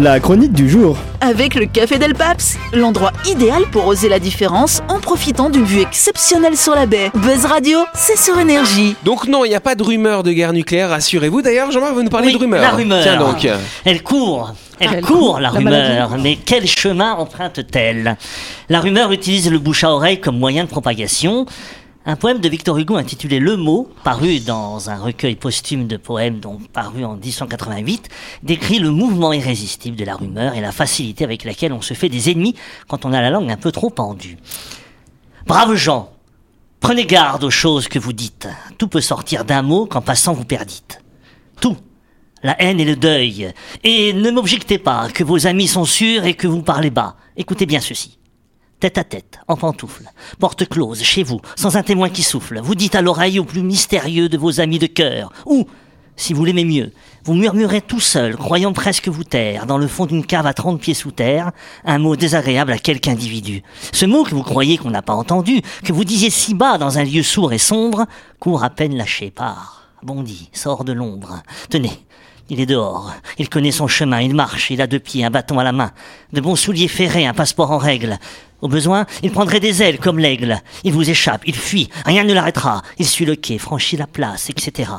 La 0.00 0.20
chronique 0.20 0.52
du 0.52 0.68
jour. 0.70 0.96
Avec 1.20 1.56
le 1.56 1.66
Café 1.66 1.98
Del 1.98 2.14
Paps, 2.14 2.56
l'endroit 2.72 3.12
idéal 3.26 3.62
pour 3.72 3.86
oser 3.88 4.08
la 4.08 4.20
différence 4.20 4.80
en 4.88 5.00
profitant 5.00 5.50
d'une 5.50 5.64
vue 5.64 5.80
exceptionnelle 5.80 6.56
sur 6.56 6.74
la 6.76 6.86
baie. 6.86 7.10
Buzz 7.14 7.44
Radio, 7.46 7.80
c'est 7.94 8.16
sur 8.16 8.38
énergie. 8.38 8.94
Donc 9.04 9.26
non, 9.26 9.44
il 9.44 9.48
n'y 9.48 9.56
a 9.56 9.60
pas 9.60 9.74
de 9.74 9.82
rumeur 9.82 10.22
de 10.22 10.30
guerre 10.30 10.52
nucléaire, 10.52 10.90
rassurez-vous. 10.90 11.42
D'ailleurs, 11.42 11.72
Jean-Marc 11.72 11.94
va 11.94 12.02
nous 12.02 12.10
parler 12.10 12.28
Oui, 12.28 12.34
de 12.34 12.38
rumeur. 12.38 12.60
la 12.62 12.70
rumeur. 12.70 13.02
Tiens 13.02 13.16
donc. 13.18 13.48
Elle 13.84 14.02
court. 14.04 14.52
Elle, 14.78 14.90
Elle 14.94 15.00
court, 15.00 15.18
court, 15.18 15.34
la, 15.40 15.50
la 15.50 15.50
rumeur. 15.50 16.16
Mais 16.22 16.36
quel 16.36 16.68
chemin 16.68 17.14
emprunte-t-elle? 17.14 18.16
La 18.68 18.80
rumeur 18.80 19.10
utilise 19.10 19.50
le 19.50 19.58
bouche 19.58 19.82
à 19.82 19.90
oreille 19.90 20.20
comme 20.20 20.38
moyen 20.38 20.62
de 20.62 20.68
propagation. 20.68 21.44
Un 22.10 22.16
poème 22.16 22.38
de 22.38 22.48
Victor 22.48 22.78
Hugo 22.78 22.96
intitulé 22.96 23.38
Le 23.38 23.58
mot, 23.58 23.86
paru 24.02 24.40
dans 24.40 24.88
un 24.88 24.96
recueil 24.96 25.36
posthume 25.36 25.86
de 25.86 25.98
poèmes, 25.98 26.40
donc 26.40 26.66
paru 26.68 27.04
en 27.04 27.16
1888, 27.16 28.08
décrit 28.42 28.78
le 28.78 28.90
mouvement 28.90 29.34
irrésistible 29.34 29.94
de 29.94 30.06
la 30.06 30.16
rumeur 30.16 30.54
et 30.54 30.62
la 30.62 30.72
facilité 30.72 31.24
avec 31.24 31.44
laquelle 31.44 31.74
on 31.74 31.82
se 31.82 31.92
fait 31.92 32.08
des 32.08 32.30
ennemis 32.30 32.54
quand 32.88 33.04
on 33.04 33.12
a 33.12 33.20
la 33.20 33.28
langue 33.28 33.50
un 33.50 33.58
peu 33.58 33.72
trop 33.72 33.90
pendue. 33.90 34.38
Braves 35.46 35.74
gens, 35.74 36.10
prenez 36.80 37.04
garde 37.04 37.44
aux 37.44 37.50
choses 37.50 37.88
que 37.88 37.98
vous 37.98 38.14
dites. 38.14 38.48
Tout 38.78 38.88
peut 38.88 39.02
sortir 39.02 39.44
d'un 39.44 39.60
mot 39.60 39.84
qu'en 39.84 40.00
passant 40.00 40.32
vous 40.32 40.46
perdite. 40.46 41.02
Tout. 41.60 41.76
La 42.42 42.58
haine 42.62 42.80
et 42.80 42.86
le 42.86 42.96
deuil. 42.96 43.52
Et 43.84 44.14
ne 44.14 44.30
m'objectez 44.30 44.78
pas 44.78 45.10
que 45.10 45.24
vos 45.24 45.46
amis 45.46 45.68
sont 45.68 45.84
sûrs 45.84 46.24
et 46.24 46.32
que 46.32 46.46
vous 46.46 46.62
parlez 46.62 46.88
bas. 46.88 47.16
Écoutez 47.36 47.66
bien 47.66 47.80
ceci. 47.80 48.17
Tête 48.80 48.96
à 48.96 49.02
tête, 49.02 49.40
en 49.48 49.56
pantoufle, 49.56 50.04
porte 50.38 50.68
close, 50.68 51.02
chez 51.02 51.24
vous, 51.24 51.40
sans 51.56 51.76
un 51.76 51.82
témoin 51.82 52.10
qui 52.10 52.22
souffle, 52.22 52.60
vous 52.60 52.76
dites 52.76 52.94
à 52.94 53.02
l'oreille 53.02 53.40
au 53.40 53.44
plus 53.44 53.62
mystérieux 53.62 54.28
de 54.28 54.38
vos 54.38 54.60
amis 54.60 54.78
de 54.78 54.86
cœur, 54.86 55.32
ou, 55.46 55.66
si 56.14 56.32
vous 56.32 56.44
l'aimez 56.44 56.64
mieux, 56.64 56.92
vous 57.24 57.34
murmurez 57.34 57.80
tout 57.80 57.98
seul, 57.98 58.36
croyant 58.36 58.72
presque 58.72 59.08
vous 59.08 59.24
taire, 59.24 59.66
dans 59.66 59.78
le 59.78 59.88
fond 59.88 60.06
d'une 60.06 60.24
cave 60.24 60.46
à 60.46 60.54
30 60.54 60.80
pieds 60.80 60.94
sous 60.94 61.10
terre, 61.10 61.50
un 61.84 61.98
mot 61.98 62.14
désagréable 62.14 62.70
à 62.70 62.78
quelque 62.78 63.08
individu. 63.08 63.64
Ce 63.92 64.06
mot 64.06 64.22
que 64.22 64.36
vous 64.36 64.44
croyez 64.44 64.78
qu'on 64.78 64.90
n'a 64.90 65.02
pas 65.02 65.14
entendu, 65.14 65.60
que 65.82 65.92
vous 65.92 66.04
disiez 66.04 66.30
si 66.30 66.54
bas 66.54 66.78
dans 66.78 66.98
un 66.98 67.04
lieu 67.04 67.24
sourd 67.24 67.52
et 67.52 67.58
sombre, 67.58 68.06
court 68.38 68.62
à 68.62 68.70
peine 68.70 68.96
lâché 68.96 69.32
par, 69.32 69.88
bondit, 70.04 70.50
sort 70.52 70.84
de 70.84 70.92
l'ombre. 70.92 71.42
Tenez, 71.68 71.98
il 72.50 72.60
est 72.60 72.66
dehors, 72.66 73.12
il 73.38 73.48
connaît 73.48 73.72
son 73.72 73.88
chemin, 73.88 74.20
il 74.20 74.34
marche, 74.34 74.70
il 74.70 74.80
a 74.80 74.86
deux 74.86 74.98
pieds, 74.98 75.24
un 75.24 75.30
bâton 75.30 75.58
à 75.58 75.64
la 75.64 75.72
main, 75.72 75.92
de 76.32 76.40
bons 76.40 76.56
souliers 76.56 76.88
ferrés, 76.88 77.26
un 77.26 77.34
passeport 77.34 77.70
en 77.70 77.78
règle. 77.78 78.18
Au 78.60 78.68
besoin, 78.68 79.06
il 79.22 79.30
prendrait 79.30 79.60
des 79.60 79.82
ailes 79.82 79.98
comme 79.98 80.18
l'aigle. 80.18 80.60
Il 80.82 80.92
vous 80.92 81.08
échappe, 81.08 81.42
il 81.46 81.54
fuit, 81.54 81.88
rien 82.04 82.24
ne 82.24 82.34
l'arrêtera. 82.34 82.82
Il 82.98 83.06
suit 83.06 83.24
le 83.24 83.36
quai, 83.36 83.58
franchit 83.58 83.96
la 83.96 84.06
place, 84.06 84.50
etc. 84.50 84.90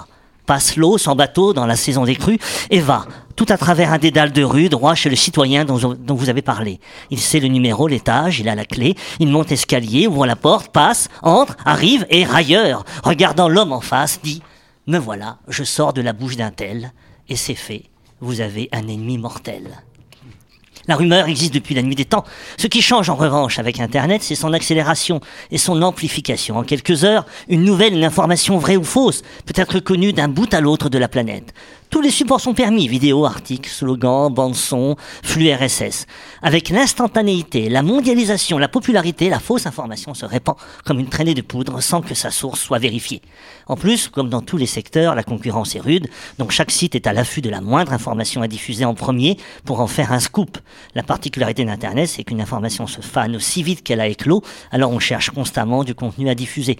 Passe 0.45 0.77
l'eau 0.77 0.97
sans 0.97 1.15
bateau 1.15 1.53
dans 1.53 1.65
la 1.65 1.75
saison 1.75 2.05
des 2.05 2.15
crues 2.15 2.39
et 2.69 2.79
va, 2.79 3.05
tout 3.35 3.45
à 3.49 3.57
travers 3.57 3.91
un 3.91 3.97
dédale 3.97 4.31
de 4.31 4.43
rue, 4.43 4.69
droit 4.69 4.95
chez 4.95 5.09
le 5.09 5.15
citoyen 5.15 5.65
dont, 5.65 5.97
vous 6.15 6.29
avez 6.29 6.41
parlé. 6.41 6.79
Il 7.09 7.19
sait 7.19 7.39
le 7.39 7.47
numéro, 7.47 7.87
l'étage, 7.87 8.39
il 8.39 8.49
a 8.49 8.55
la 8.55 8.65
clé, 8.65 8.95
il 9.19 9.27
monte 9.27 9.51
escalier, 9.51 10.07
ouvre 10.07 10.25
la 10.25 10.35
porte, 10.35 10.71
passe, 10.71 11.09
entre, 11.21 11.55
arrive 11.65 12.05
et 12.09 12.23
railleur, 12.25 12.85
regardant 13.03 13.49
l'homme 13.49 13.73
en 13.73 13.81
face, 13.81 14.19
dit 14.23 14.41
Me 14.87 14.97
voilà, 14.97 15.37
je 15.49 15.63
sors 15.63 15.93
de 15.93 16.01
la 16.01 16.13
bouche 16.13 16.37
d'un 16.37 16.51
tel, 16.51 16.91
et 17.29 17.35
c'est 17.35 17.55
fait, 17.55 17.83
vous 18.19 18.41
avez 18.41 18.69
un 18.71 18.87
ennemi 18.87 19.17
mortel. 19.17 19.81
La 20.87 20.95
rumeur 20.95 21.27
existe 21.27 21.53
depuis 21.53 21.75
la 21.75 21.83
nuit 21.83 21.93
des 21.93 22.05
temps. 22.05 22.25
Ce 22.57 22.65
qui 22.65 22.81
change 22.81 23.11
en 23.11 23.15
revanche 23.15 23.59
avec 23.59 23.79
Internet, 23.79 24.23
c'est 24.23 24.33
son 24.33 24.53
accélération 24.53 25.21
et 25.51 25.59
son 25.59 25.83
amplification. 25.83 26.57
En 26.57 26.63
quelques 26.63 27.03
heures, 27.03 27.27
une 27.47 27.63
nouvelle, 27.63 27.93
une 27.93 28.03
information 28.03 28.57
vraie 28.57 28.75
ou 28.75 28.83
fausse 28.83 29.21
peut 29.45 29.53
être 29.55 29.79
connue 29.79 30.13
d'un 30.13 30.29
bout 30.29 30.51
à 30.51 30.61
l'autre 30.61 30.89
de 30.89 30.97
la 30.97 31.07
planète. 31.07 31.53
Tous 31.89 32.01
les 32.01 32.11
supports 32.11 32.39
sont 32.39 32.53
permis, 32.53 32.87
vidéos, 32.87 33.25
articles, 33.25 33.67
slogans, 33.67 34.31
bandes 34.31 34.53
son, 34.53 34.95
flux 35.23 35.51
RSS. 35.51 36.05
Avec 36.43 36.69
l'instantanéité, 36.69 37.67
la 37.67 37.81
mondialisation, 37.81 38.59
la 38.59 38.67
popularité, 38.67 39.27
la 39.27 39.39
fausse 39.39 39.65
information 39.65 40.13
se 40.13 40.23
répand 40.23 40.55
comme 40.85 40.99
une 40.99 41.09
traînée 41.09 41.33
de 41.33 41.41
poudre 41.41 41.81
sans 41.81 42.01
que 42.01 42.13
sa 42.13 42.29
source 42.29 42.61
soit 42.61 42.77
vérifiée. 42.77 43.23
En 43.65 43.75
plus, 43.75 44.07
comme 44.07 44.29
dans 44.29 44.43
tous 44.43 44.57
les 44.57 44.67
secteurs, 44.67 45.15
la 45.15 45.23
concurrence 45.23 45.75
est 45.75 45.79
rude, 45.79 46.09
donc 46.37 46.51
chaque 46.51 46.69
site 46.69 46.93
est 46.93 47.07
à 47.07 47.13
l'affût 47.13 47.41
de 47.41 47.49
la 47.49 47.59
moindre 47.59 47.91
information 47.91 48.43
à 48.43 48.47
diffuser 48.47 48.85
en 48.85 48.93
premier 48.93 49.37
pour 49.65 49.79
en 49.79 49.87
faire 49.87 50.11
un 50.11 50.19
scoop. 50.19 50.59
La 50.93 51.01
particularité 51.01 51.65
d'Internet, 51.65 52.07
c'est 52.07 52.23
qu'une 52.23 52.41
information 52.41 52.85
se 52.85 53.01
fane 53.01 53.35
aussi 53.35 53.63
vite 53.63 53.81
qu'elle 53.81 53.99
a 53.99 54.07
éclos, 54.07 54.43
alors 54.71 54.91
on 54.91 54.99
cherche 54.99 55.31
constamment 55.31 55.83
du 55.83 55.95
contenu 55.95 56.29
à 56.29 56.35
diffuser. 56.35 56.77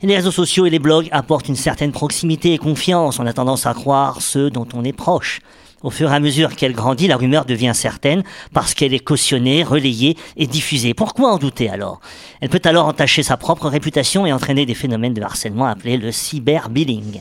Les 0.00 0.14
réseaux 0.14 0.30
sociaux 0.30 0.64
et 0.64 0.70
les 0.70 0.78
blogs 0.78 1.08
apportent 1.10 1.48
une 1.48 1.56
certaine 1.56 1.90
proximité 1.90 2.54
et 2.54 2.58
confiance. 2.58 3.18
On 3.18 3.26
a 3.26 3.32
tendance 3.32 3.66
à 3.66 3.74
croire 3.74 4.22
ceux 4.22 4.48
dont 4.48 4.66
on 4.72 4.84
est 4.84 4.92
proche. 4.92 5.40
Au 5.82 5.90
fur 5.90 6.12
et 6.12 6.14
à 6.14 6.20
mesure 6.20 6.54
qu'elle 6.54 6.72
grandit, 6.72 7.08
la 7.08 7.16
rumeur 7.16 7.44
devient 7.44 7.72
certaine 7.74 8.22
parce 8.52 8.74
qu'elle 8.74 8.94
est 8.94 9.00
cautionnée, 9.00 9.64
relayée 9.64 10.16
et 10.36 10.46
diffusée. 10.46 10.94
Pourquoi 10.94 11.32
en 11.32 11.38
douter 11.38 11.68
alors? 11.68 12.00
Elle 12.40 12.48
peut 12.48 12.62
alors 12.62 12.86
entacher 12.86 13.24
sa 13.24 13.36
propre 13.36 13.68
réputation 13.68 14.24
et 14.24 14.32
entraîner 14.32 14.66
des 14.66 14.74
phénomènes 14.74 15.14
de 15.14 15.22
harcèlement 15.22 15.66
appelés 15.66 15.96
le 15.96 16.12
cyberbullying. 16.12 17.20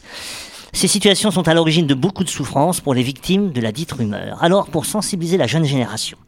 Ces 0.72 0.88
situations 0.88 1.32
sont 1.32 1.48
à 1.48 1.56
l'origine 1.56 1.88
de 1.88 1.96
beaucoup 1.96 2.24
de 2.24 2.30
souffrances 2.30 2.80
pour 2.80 2.94
les 2.94 3.02
victimes 3.02 3.52
de 3.54 3.62
la 3.62 3.72
dite 3.72 3.94
rumeur. 3.94 4.38
Alors, 4.44 4.68
pour 4.68 4.86
sensibiliser 4.86 5.38
la 5.38 5.48
jeune 5.48 5.66
génération 5.66 6.20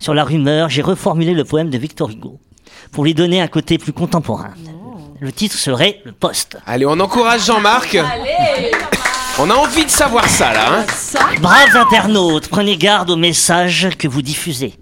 sur 0.00 0.14
la 0.14 0.24
rumeur, 0.24 0.70
j'ai 0.70 0.82
reformulé 0.82 1.34
le 1.34 1.44
poème 1.44 1.68
de 1.68 1.76
Victor 1.76 2.08
Hugo 2.08 2.38
pour 2.90 3.04
lui 3.04 3.12
donner 3.12 3.42
un 3.42 3.48
côté 3.48 3.76
plus 3.76 3.92
contemporain. 3.92 4.54
Le 5.20 5.32
titre 5.32 5.56
serait 5.56 6.00
Le 6.04 6.12
Poste. 6.12 6.58
Allez, 6.66 6.86
on 6.86 6.98
encourage 6.98 7.46
Jean-Marc. 7.46 7.96
On 9.38 9.48
a 9.48 9.54
envie 9.54 9.84
de 9.84 9.90
savoir 9.90 10.28
ça 10.28 10.52
là. 10.52 10.80
Hein 10.80 10.86
Braves 11.40 11.76
internautes, 11.76 12.48
prenez 12.48 12.76
garde 12.76 13.10
aux 13.10 13.16
messages 13.16 13.88
que 13.98 14.08
vous 14.08 14.22
diffusez. 14.22 14.74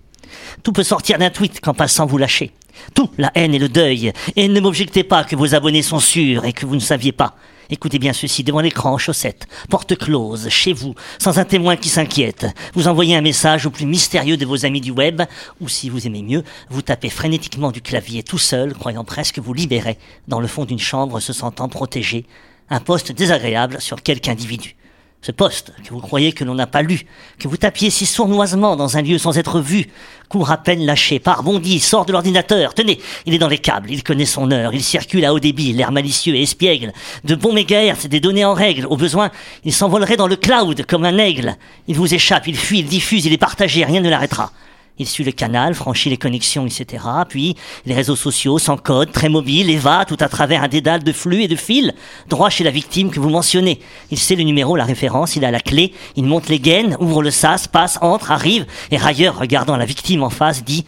Tout 0.63 0.73
peut 0.73 0.83
sortir 0.83 1.19
d'un 1.19 1.31
tweet 1.31 1.61
qu'en 1.61 1.75
passant 1.75 2.07
vous 2.07 2.19
lâchez. 2.19 2.53
Tout, 2.95 3.11
la 3.19 3.31
haine 3.35 3.55
et 3.55 3.59
le 3.59 3.69
deuil. 3.69 4.13
Et 4.37 4.49
ne 4.49 4.61
m'objectez 4.61 5.05
pas 5.05 5.25
que 5.25 5.37
vos 5.37 5.55
abonnés 5.55 5.83
sont 5.83 6.01
sûrs 6.01 6.45
et 6.45 6.53
que 6.53 6.67
vous 6.67 6.75
ne 6.75 6.81
saviez 6.81 7.13
pas. 7.13 7.35
Écoutez 7.71 7.99
bien 7.99 8.13
ceci, 8.13 8.45
devant 8.45 8.61
l'écran, 8.61 8.93
en 8.93 8.99
chaussettes, 8.99 9.47
porte 9.71 9.97
close, 9.97 10.49
chez 10.49 10.73
vous, 10.73 10.95
sans 11.19 11.39
un 11.39 11.45
témoin 11.45 11.77
qui 11.77 11.89
s'inquiète. 11.89 12.47
Vous 12.75 12.89
envoyez 12.89 13.17
un 13.17 13.21
message 13.21 13.67
au 13.67 13.71
plus 13.71 13.87
mystérieux 13.87 14.37
de 14.37 14.47
vos 14.47 14.67
amis 14.67 14.81
du 14.81 14.91
web, 14.91 15.23
ou 15.61 15.69
si 15.69 15.89
vous 15.89 16.07
aimez 16.07 16.23
mieux, 16.23 16.45
vous 16.71 16.83
tapez 16.83 17.11
frénétiquement 17.11 17.71
du 17.71 17.81
clavier 17.81 18.23
tout 18.23 18.39
seul, 18.39 18.75
croyant 18.75 19.05
presque 19.05 19.39
vous 19.39 19.55
libérer, 19.55 19.99
dans 20.29 20.41
le 20.41 20.49
fond 20.49 20.65
d'une 20.65 20.79
chambre 20.79 21.21
se 21.21 21.33
sentant 21.33 21.69
protégé. 21.69 22.27
Un 22.71 22.81
poste 22.81 23.13
désagréable 23.13 23.81
sur 23.81 24.03
quelque 24.03 24.29
individu. 24.29 24.77
Ce 25.25 25.31
poste, 25.31 25.73
que 25.85 25.91
vous 25.91 26.01
croyez 26.01 26.33
que 26.33 26.43
l'on 26.43 26.57
n'a 26.57 26.67
pas 26.67 26.83
lu, 26.83 27.07
que 27.39 27.47
vous 27.47 27.57
tapiez 27.57 27.91
si 27.91 28.07
sournoisement 28.07 28.75
dans 28.75 28.97
un 28.97 29.03
lieu 29.03 29.19
sans 29.19 29.39
être 29.39 29.61
vu, 29.61 29.87
court 30.29 30.51
à 30.51 30.57
peine 30.57 30.85
lâché, 30.85 31.21
part, 31.21 31.45
bondit, 31.45 31.79
sort 31.79 32.05
de 32.07 32.11
l'ordinateur, 32.11 32.75
tenez, 32.75 32.99
il 33.25 33.33
est 33.33 33.39
dans 33.39 33.47
les 33.47 33.59
câbles, 33.59 33.93
il 33.93 34.03
connaît 34.03 34.27
son 34.27 34.51
heure, 34.51 34.75
il 34.75 34.83
circule 34.83 35.25
à 35.25 35.33
haut 35.33 35.39
débit, 35.39 35.75
l'air 35.75 35.93
malicieux 35.93 36.35
et 36.35 36.43
espiègle, 36.43 36.93
de 37.23 37.37
bons 37.37 37.53
mégahertz, 37.53 38.09
des 38.09 38.19
données 38.19 38.45
en 38.45 38.53
règle, 38.53 38.85
au 38.87 38.97
besoin, 38.97 39.31
il 39.65 39.73
s'envolerait 39.73 40.17
dans 40.17 40.27
le 40.27 40.35
cloud 40.35 40.85
comme 40.87 41.05
un 41.05 41.19
aigle, 41.19 41.55
il 41.87 41.95
vous 41.95 42.13
échappe, 42.13 42.49
il 42.49 42.57
fuit, 42.57 42.81
il 42.81 42.87
diffuse, 42.87 43.25
il 43.25 43.33
est 43.33 43.39
partagé, 43.39 43.85
rien 43.85 44.01
ne 44.01 44.11
l'arrêtera. 44.11 44.51
Il 44.99 45.07
suit 45.09 45.25
le 45.25 45.33
canal, 45.33 45.75
franchit 45.75 46.11
les 46.11 46.17
connexions, 46.17 46.67
etc. 46.67 47.05
Puis 47.29 47.57
les 47.87 47.95
réseaux 47.95 48.17
sociaux, 48.17 48.59
sans 48.59 48.77
code, 48.77 49.11
très 49.11 49.29
mobile, 49.29 49.71
et 49.71 49.77
va 49.77 50.05
tout 50.05 50.19
à 50.21 50.29
travers 50.29 50.63
un 50.63 50.69
dédale 50.69 51.03
de 51.03 51.13
flux 51.13 51.43
et 51.43 51.49
de 51.49 51.57
fils, 51.57 51.93
droit 52.29 52.51
chez 52.51 52.63
la 52.63 52.71
victime 52.71 53.11
que 53.11 53.19
vous 53.19 53.31
mentionnez. 53.31 53.81
Il 54.11 54.19
sait 54.19 54.37
le 54.37 54.43
numéro, 54.43 54.77
la 54.77 54.85
référence, 54.85 55.35
il 55.35 55.45
a 55.45 55.51
la 55.51 55.61
clé, 55.61 55.93
il 56.17 56.25
monte 56.25 56.49
les 56.49 56.61
gaines, 56.61 56.97
ouvre 57.01 57.23
le 57.23 57.31
sas, 57.31 57.67
passe, 57.69 57.99
entre, 58.03 58.31
arrive, 58.31 58.67
et 58.91 58.99
railleur, 58.99 59.39
regardant 59.39 59.77
la 59.77 59.87
victime 59.87 60.23
en 60.23 60.31
face, 60.31 60.63
dit 60.63 60.85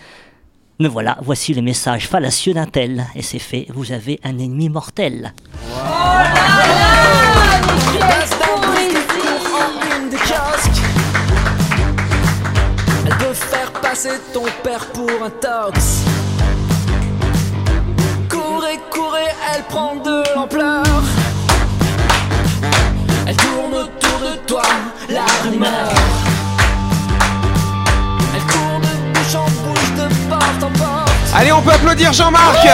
Me 0.79 0.89
voilà, 0.89 1.17
voici 1.23 1.55
le 1.55 1.63
message 1.63 2.07
fallacieux 2.07 2.53
d'un 2.53 2.67
tel, 2.67 3.07
et 3.15 3.23
c'est 3.23 3.39
fait, 3.39 3.67
vous 3.75 3.93
avez 3.93 4.21
un 4.23 4.39
ennemi 4.39 4.69
mortel. 4.69 5.33
Passer 14.05 14.21
ton 14.33 14.45
père 14.63 14.87
pour 14.93 15.11
un 15.25 15.31
tox. 15.31 16.03
Courez, 18.29 18.79
courez, 18.91 19.33
elle 19.55 19.63
prend 19.65 19.97
de 19.97 20.23
l'ampleur. 20.35 20.85
Elle 23.27 23.37
tourne 23.37 23.75
autour 23.75 24.19
de 24.21 24.37
toi, 24.47 24.63
la 25.09 25.25
rumeur. 25.43 25.93
Elle 28.35 28.43
court 28.43 28.81
de 28.81 29.13
bouche 29.13 29.35
en 29.35 29.45
bouche, 29.45 29.93
de 29.97 30.29
porte 30.29 30.63
en 30.63 30.79
porte. 30.79 31.11
Allez, 31.35 31.53
on 31.53 31.63
peut 31.63 31.73
applaudir 31.73 32.13
Jean-Marc 32.13 32.67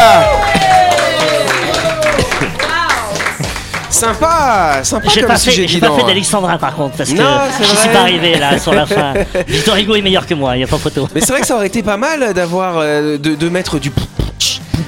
Sympa, 4.01 4.81
sympa 4.83 5.09
J'ai 5.13 5.23
pas 5.25 5.37
fait, 5.37 5.69
j'ai 5.69 5.79
pas 5.79 5.91
fait 5.91 6.05
d'Alexandra 6.05 6.57
par 6.57 6.75
contre, 6.75 6.97
parce 6.97 7.11
que 7.11 7.17
je 7.17 7.77
suis 7.77 7.89
pas 7.91 8.01
arrivé 8.01 8.39
là 8.39 8.59
sur 8.59 8.73
la 8.73 8.87
fin. 8.87 9.13
Victor 9.47 9.77
Hugo 9.77 9.95
est 9.95 10.01
meilleur 10.01 10.27
que 10.27 10.33
moi, 10.33 10.57
il 10.57 10.61
y 10.61 10.65
a 10.65 10.67
pas 10.67 10.79
photo. 10.79 11.07
Mais 11.15 11.21
c'est 11.21 11.33
vrai 11.33 11.43
que 11.43 11.47
ça 11.47 11.55
aurait 11.55 11.67
été 11.67 11.83
pas 11.83 11.99
mal 11.99 12.33
d'avoir 12.33 12.79
euh, 12.79 13.19
de, 13.19 13.35
de 13.35 13.49
mettre 13.51 13.79
du 13.79 13.91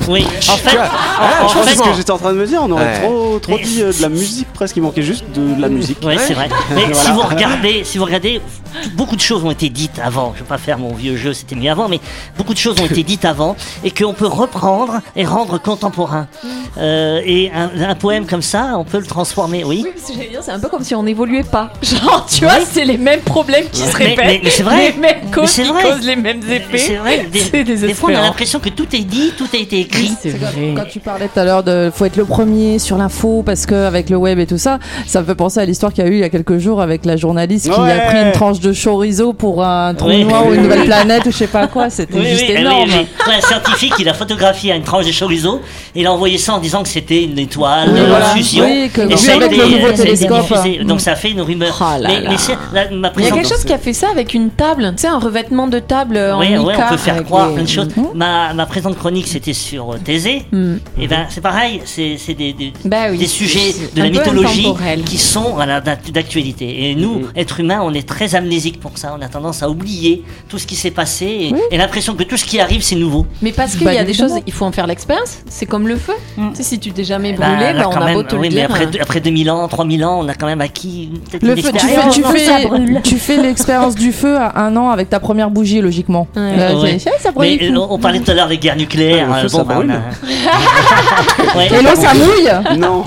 Oui, 0.08 0.24
en 0.48 0.56
fait, 0.56 0.76
en- 0.78 0.82
ah, 0.82 1.44
en 1.44 1.48
Je 1.48 1.54
pense 1.54 1.62
que 1.64 1.68
c'est 1.70 1.76
fait- 1.76 1.82
ce 1.84 1.88
que 1.90 1.94
j'étais 1.96 2.10
en 2.10 2.18
train 2.18 2.32
de 2.32 2.38
me 2.38 2.46
dire, 2.46 2.60
on 2.62 2.70
aurait 2.70 2.84
Ouais. 2.84 3.00
trop, 3.02 3.38
trop 3.40 3.56
Mais 3.56 3.62
dit 3.62 3.82
euh, 3.82 3.92
de 3.92 4.02
la 4.02 4.08
musique 4.08 4.48
presque, 4.52 4.76
il 4.76 4.82
manquait 4.82 5.02
juste 5.02 5.24
de 5.34 5.60
la 5.60 5.68
musique. 5.68 5.98
Ouais, 6.04 6.16
c'est 6.18 6.34
vrai. 6.34 6.48
Mais 6.74 6.82
Voilà. 6.84 6.94
si 6.94 7.10
vous 7.12 7.20
regardez, 7.20 7.82
si 7.84 7.98
vous 7.98 8.04
regardez, 8.04 8.40
beaucoup 8.94 9.16
de 9.16 9.20
choses 9.20 9.44
ont 9.44 9.50
été 9.50 9.68
dites 9.68 9.98
avant. 10.02 10.32
Je 10.34 10.40
vais 10.40 10.48
pas 10.48 10.58
faire 10.58 10.78
mon 10.78 10.94
vieux 10.94 11.16
jeu, 11.16 11.32
c'était 11.32 11.54
mieux 11.54 11.70
avant, 11.70 11.88
mais 11.88 12.00
beaucoup 12.36 12.54
de 12.54 12.58
choses 12.58 12.80
ont 12.80 12.86
été 12.86 13.02
dites 13.02 13.24
avant 13.24 13.56
et 13.84 13.90
qu'on 13.90 14.12
peut 14.14 14.26
reprendre 14.26 15.00
et 15.16 15.24
rendre 15.24 15.58
contemporain. 15.58 16.26
Euh, 16.78 17.20
et 17.24 17.50
un, 17.54 17.70
un 17.90 17.94
poème 17.94 18.26
comme 18.26 18.42
ça, 18.42 18.74
on 18.76 18.84
peut 18.84 18.98
le 18.98 19.06
transformer. 19.06 19.62
Oui. 19.64 19.82
Oui, 19.84 19.90
parce 19.94 20.08
que 20.10 20.16
j'allais 20.16 20.30
dire, 20.30 20.40
c'est 20.42 20.52
un 20.52 20.58
peu 20.60 20.68
comme 20.68 20.82
si 20.84 20.94
on 20.94 21.02
n'évoluait 21.02 21.42
pas. 21.44 21.70
Genre, 21.82 22.26
tu 22.26 22.44
vois, 22.44 22.60
c'est 22.70 22.84
les 22.84 22.98
mêmes 22.98 23.20
problèmes 23.20 23.66
qui 23.70 23.82
se 23.82 23.96
répètent. 23.96 24.16
mais- 24.26 24.40
mais 24.42 24.50
c'est 24.50 24.62
vrai. 24.62 24.92
Les 24.92 24.98
mêmes 24.98 25.30
causes 25.32 25.50
c'est 25.50 25.62
qui 25.64 25.68
vrai. 25.68 25.82
causent 25.82 26.06
les 26.06 26.16
mêmes 26.16 26.40
effets. 26.50 26.78
C'est 26.78 26.96
vrai. 26.96 27.26
Des, 27.32 27.40
C'est 27.40 27.64
des 27.64 27.94
fois, 27.94 28.10
on 28.12 28.16
a 28.16 28.20
l'impression 28.22 28.58
que 28.58 28.68
tout 28.70 28.86
est 28.94 29.00
dit, 29.04 29.32
tout 29.36 29.46
a 29.52 29.56
été 29.56 29.80
écrit. 29.80 29.91
C'est 30.20 30.31
vrai. 30.31 30.74
Quand 30.76 30.85
tu 30.90 31.00
parlais 31.00 31.28
tout 31.28 31.38
à 31.38 31.44
l'heure 31.44 31.62
de 31.62 31.90
faut 31.94 32.05
être 32.05 32.16
le 32.16 32.24
premier 32.24 32.78
sur 32.78 32.96
l'info 32.96 33.42
parce 33.44 33.66
que 33.66 33.74
avec 33.74 34.11
le 34.11 34.16
web 34.16 34.38
et 34.38 34.46
tout 34.46 34.59
ça, 34.59 34.78
ça 35.07 35.20
me 35.20 35.26
fait 35.26 35.35
penser 35.35 35.61
à 35.61 35.64
l'histoire 35.64 35.92
qu'il 35.92 36.05
y 36.05 36.07
a 36.07 36.11
eu 36.11 36.14
il 36.14 36.20
y 36.20 36.24
a 36.24 36.28
quelques 36.28 36.59
jours 36.59 36.81
avec 36.81 37.05
la 37.05 37.16
journaliste 37.16 37.70
qui 37.72 37.81
Ouais. 37.81 37.92
a 37.92 38.00
pris 38.07 38.18
une 38.22 38.33
tranche 38.33 38.61
de 38.61 38.72
chorizo 38.72 39.33
pour 39.33 39.62
un 39.64 39.94
trou 39.94 40.09
Oui. 40.09 40.24
noir 40.24 40.46
ou 40.46 40.52
une 40.55 40.62
nouvelle 40.62 40.85
planète 40.85 41.26
ou 41.26 41.31
je 41.33 41.37
sais 41.37 41.46
pas 41.46 41.66
quoi. 41.66 41.90
C'était 41.90 42.22
juste 42.24 42.44
oui, 42.48 42.55
énorme. 42.57 42.90
Ouais, 42.90 43.35
un 43.37 43.40
scientifique, 43.40 43.94
il 43.98 44.09
a 44.09 44.14
photographié 44.14 44.72
une 44.74 44.83
tranche 44.83 45.07
de 45.07 45.12
chorizo 45.12 45.61
et 45.94 46.00
il 46.00 46.07
a 46.07 46.12
envoyé 46.12 46.38
ça 46.38 46.55
en 46.55 46.59
disant 46.59 46.83
que 46.83 46.88
c'était 46.88 47.24
une 47.24 47.38
étoile 47.38 47.90
Oui, 47.92 48.00
de 48.00 48.07
voilà. 48.07 48.24
fusion. 48.26 48.64
Oui, 48.64 48.90
que- 48.92 49.11
et 49.12 49.16
ça 49.16 49.33
a 49.33 49.37
avec 49.37 49.57
le 49.57 49.64
nouveau 49.66 49.92
télescope. 49.92 50.46
Mm. 50.81 50.85
Donc 50.87 51.00
ça 51.00 51.12
a 51.12 51.16
fait 51.16 51.31
une 51.31 51.40
rumeur. 51.40 51.76
Oh 51.81 52.00
là 52.00 52.09
mais 52.09 52.20
là. 52.20 52.31
mais 52.31 52.37
c'est 52.38 52.57
la- 52.72 52.90
ma 52.90 53.11
Il 53.18 53.24
y 53.24 53.28
a 53.28 53.31
quelque 53.33 53.48
chose 53.48 53.64
qui 53.64 53.72
a 53.72 53.78
fait 53.78 53.92
ça 53.92 54.09
avec 54.11 54.35
une 54.35 54.50
table, 54.50 54.92
tu 54.96 55.02
sais, 55.02 55.09
un 55.09 55.18
revêtement 55.18 55.66
de 55.66 55.78
table 55.78 56.16
en 56.18 56.38
Oui, 56.40 56.57
ouais, 56.57 56.74
on 56.76 56.88
peut 56.90 56.96
faire 56.96 57.22
croire 57.24 57.52
plein 57.52 57.62
de 57.62 57.68
choses. 57.68 57.88
Ma, 58.14 58.52
ma 58.55 58.66
présente 58.66 58.96
chronique, 58.98 59.26
c'était 59.26 59.52
sur 59.52 59.82
euh, 59.92 59.99
Thésée. 60.03 60.45
Mm. 60.53 60.75
Et 61.01 61.09
ben, 61.09 61.27
c'est 61.29 61.40
pareil, 61.40 61.81
c'est 61.85 62.16
c'est 62.18 62.35
des, 62.35 62.53
des, 62.53 62.73
Bah 62.85 63.07
oui, 63.11 63.18
des 63.18 63.27
sujets 63.27 63.73
de 63.95 64.03
la 64.03 64.11
mythologie 64.11 64.68
qui 65.05 65.18
sont 65.18 65.53
voilà, 65.55 65.81
d'actualité. 65.81 66.90
Et 66.90 66.95
nous, 66.95 67.23
êtres 67.37 67.61
humains, 67.61 67.81
on 67.83 67.92
est 67.95 68.07
très 68.09 68.35
amnésiques 68.35 68.81
pour 68.81 68.99
ça. 68.99 69.14
On 69.18 69.23
a 69.23 69.29
tendance 69.29 69.62
à 69.62 69.71
oublier 69.71 70.23
tout 70.49 70.59
ce 70.59 70.66
qui 70.66 70.77
s'est 70.77 70.90
passé 70.90 71.27
et, 71.71 71.75
et 71.75 71.79
l'impression 71.79 72.14
que 72.14 72.23
tout 72.25 72.37
ce 72.37 72.45
qui 72.45 72.61
arrive, 72.61 72.83
c'est 72.83 72.97
nouveau. 72.97 73.27
Mais 73.40 73.53
parce 73.53 73.75
qu'il 73.77 73.85
Bah, 73.85 73.95
y 73.95 73.99
a 73.99 74.05
des 74.05 74.14
choses, 74.14 74.33
il 74.47 74.53
faut 74.53 74.64
en 74.64 74.73
faire 74.73 74.87
l'expérience. 74.87 75.38
C'est 75.49 75.66
comme 75.66 75.88
le 75.88 75.97
feu. 75.97 76.12
Tu 76.37 76.42
sais, 76.55 76.62
si 76.62 76.79
tu 76.79 76.92
t'es 76.92 77.05
jamais 77.05 77.33
Bah, 77.33 77.47
brûlé, 77.49 77.73
là, 77.73 77.75
bah, 77.75 77.88
on 77.88 77.92
quand 77.95 78.01
a 78.01 78.05
même, 78.07 78.14
beau 78.14 78.23
te 78.23 78.35
oui, 78.37 78.49
le 78.49 78.55
mais 78.55 78.61
dire. 78.62 78.71
après, 78.71 78.87
hein. 78.87 78.90
après 79.01 79.21
2000 79.21 79.51
ans, 79.51 79.66
3000 79.68 80.05
ans, 80.05 80.21
on 80.21 80.29
a 80.29 80.35
quand 80.35 80.47
même 80.47 80.61
acquis 80.61 81.11
peut-être 81.31 81.42
Le 81.42 81.57
une 81.57 81.62
feu, 81.62 81.73
tu 81.73 81.79
fais, 81.79 81.87
expérience. 81.87 82.14
tu, 82.14 82.23
fais, 82.25 83.03
tu 83.03 83.16
fais 83.18 83.37
l'expérience 83.42 83.95
du 83.95 84.12
feu 84.12 84.37
à 84.37 84.61
un 84.64 84.77
an 84.77 84.90
avec 84.90 85.09
ta 85.11 85.21
première 85.21 85.51
bougie, 85.51 85.81
logiquement. 85.81 86.27
Euh, 86.37 86.99
ça 87.18 87.33
brûle. 87.33 87.59
Euh, 87.62 87.87
on 87.90 87.99
parlait 87.99 88.21
tout 88.21 88.31
à 88.31 88.35
l'heure 88.35 88.49
des 88.49 88.59
guerres 88.59 88.77
nucléaires. 88.77 89.29
Ouais, 89.31 89.49
le 89.80 89.88
feu, 89.88 89.94
ça 89.94 90.22
brûle. 90.22 90.42
on 91.54 91.54
a- 91.54 91.56
Ouais. 91.56 91.66
Et 91.66 91.82
l'eau, 91.82 91.94
ça 91.94 92.14
mouille. 92.14 92.78
Non, 92.78 93.04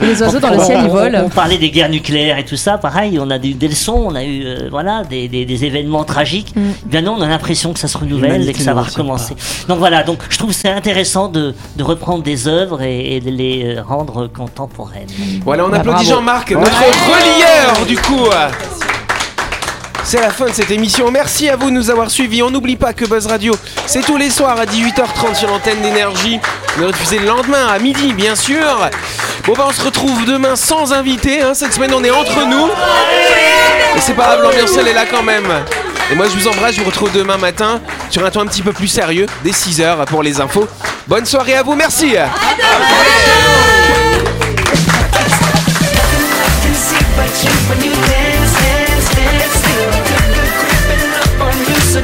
Et 0.00 0.06
les 0.06 0.22
oiseaux 0.22 0.38
dans 0.40 0.50
le 0.50 0.58
ciel, 0.60 0.80
ils 0.84 0.90
volent. 0.90 1.22
On 1.24 1.28
parlait 1.28 1.58
des 1.58 1.70
guerres 1.70 1.88
nucléaires 1.88 2.38
et 2.38 2.44
tout 2.44 2.56
ça, 2.56 2.78
pareil, 2.78 3.18
on 3.20 3.30
a 3.30 3.36
eu 3.36 3.54
des 3.54 3.68
leçons, 3.68 4.04
on 4.08 4.14
a 4.14 4.24
eu 4.24 4.42
euh, 4.44 4.68
voilà, 4.70 5.02
des, 5.08 5.28
des- 5.28 5.44
des 5.44 5.64
événements 5.64 6.04
tragiques. 6.04 6.54
Mm. 6.56 6.60
Bien 6.86 7.02
non, 7.02 7.16
on 7.18 7.22
a 7.22 7.28
l'impression 7.28 7.72
que 7.72 7.78
ça 7.78 7.88
se 7.88 7.98
renouvelle 7.98 8.48
et 8.48 8.52
que 8.52 8.60
ça 8.60 8.74
va 8.74 8.82
recommencer. 8.82 9.34
Donc 9.68 9.78
voilà, 9.78 10.02
donc 10.02 10.18
je 10.28 10.38
trouve 10.38 10.50
que 10.50 10.56
c'est 10.56 10.70
intéressant 10.70 11.28
de, 11.28 11.54
de 11.76 11.82
reprendre 11.82 12.22
des 12.22 12.48
œuvres 12.48 12.82
et, 12.82 13.16
et 13.16 13.20
de 13.20 13.30
les 13.30 13.76
euh, 13.76 13.82
rendre 13.82 14.26
contemporaines. 14.26 15.06
Voilà, 15.44 15.64
on 15.66 15.68
Bah, 15.68 15.78
applaudit. 15.78 16.06
Jean-Marc, 16.06 16.50
notre 16.52 16.70
relieur 16.80 17.86
du 17.86 17.96
coup. 17.96 18.26
C'est 20.08 20.20
la 20.20 20.30
fin 20.30 20.44
de 20.46 20.52
cette 20.52 20.70
émission. 20.70 21.10
Merci 21.10 21.48
à 21.48 21.56
vous 21.56 21.66
de 21.68 21.74
nous 21.74 21.90
avoir 21.90 22.12
suivis. 22.12 22.40
On 22.40 22.48
n'oublie 22.50 22.76
pas 22.76 22.92
que 22.92 23.04
Buzz 23.04 23.26
Radio, 23.26 23.52
c'est 23.86 24.02
tous 24.02 24.16
les 24.16 24.30
soirs 24.30 24.56
à 24.56 24.64
18h30 24.64 25.34
sur 25.34 25.48
l'antenne 25.48 25.82
d'énergie. 25.82 26.38
On 26.78 26.88
est 26.88 26.92
diffusé 26.92 27.18
le 27.18 27.26
lendemain 27.26 27.66
à 27.66 27.76
midi, 27.80 28.12
bien 28.12 28.36
sûr. 28.36 28.88
Bon, 29.44 29.54
bah, 29.54 29.64
on 29.68 29.72
se 29.72 29.82
retrouve 29.82 30.24
demain 30.24 30.54
sans 30.54 30.92
invité. 30.92 31.42
hein. 31.42 31.54
Cette 31.54 31.72
semaine, 31.74 31.92
on 31.92 32.04
est 32.04 32.10
entre 32.12 32.46
nous. 32.46 32.66
Et 33.96 34.00
c'est 34.00 34.14
pas 34.14 34.26
grave, 34.26 34.42
l'ambiance, 34.42 34.70
elle 34.78 34.86
est 34.86 34.92
là 34.94 35.06
quand 35.10 35.24
même. 35.24 35.48
Et 36.12 36.14
moi, 36.14 36.26
je 36.32 36.38
vous 36.38 36.46
embrasse. 36.46 36.76
Je 36.76 36.80
vous 36.82 36.86
retrouve 36.86 37.10
demain 37.10 37.36
matin 37.36 37.80
sur 38.08 38.24
un 38.24 38.30
ton 38.30 38.42
un 38.42 38.46
petit 38.46 38.62
peu 38.62 38.72
plus 38.72 38.88
sérieux, 38.88 39.26
dès 39.42 39.50
6h 39.50 40.04
pour 40.06 40.22
les 40.22 40.40
infos. 40.40 40.68
Bonne 41.08 41.26
soirée 41.26 41.56
à 41.56 41.64
vous. 41.64 41.74
Merci. 41.74 42.14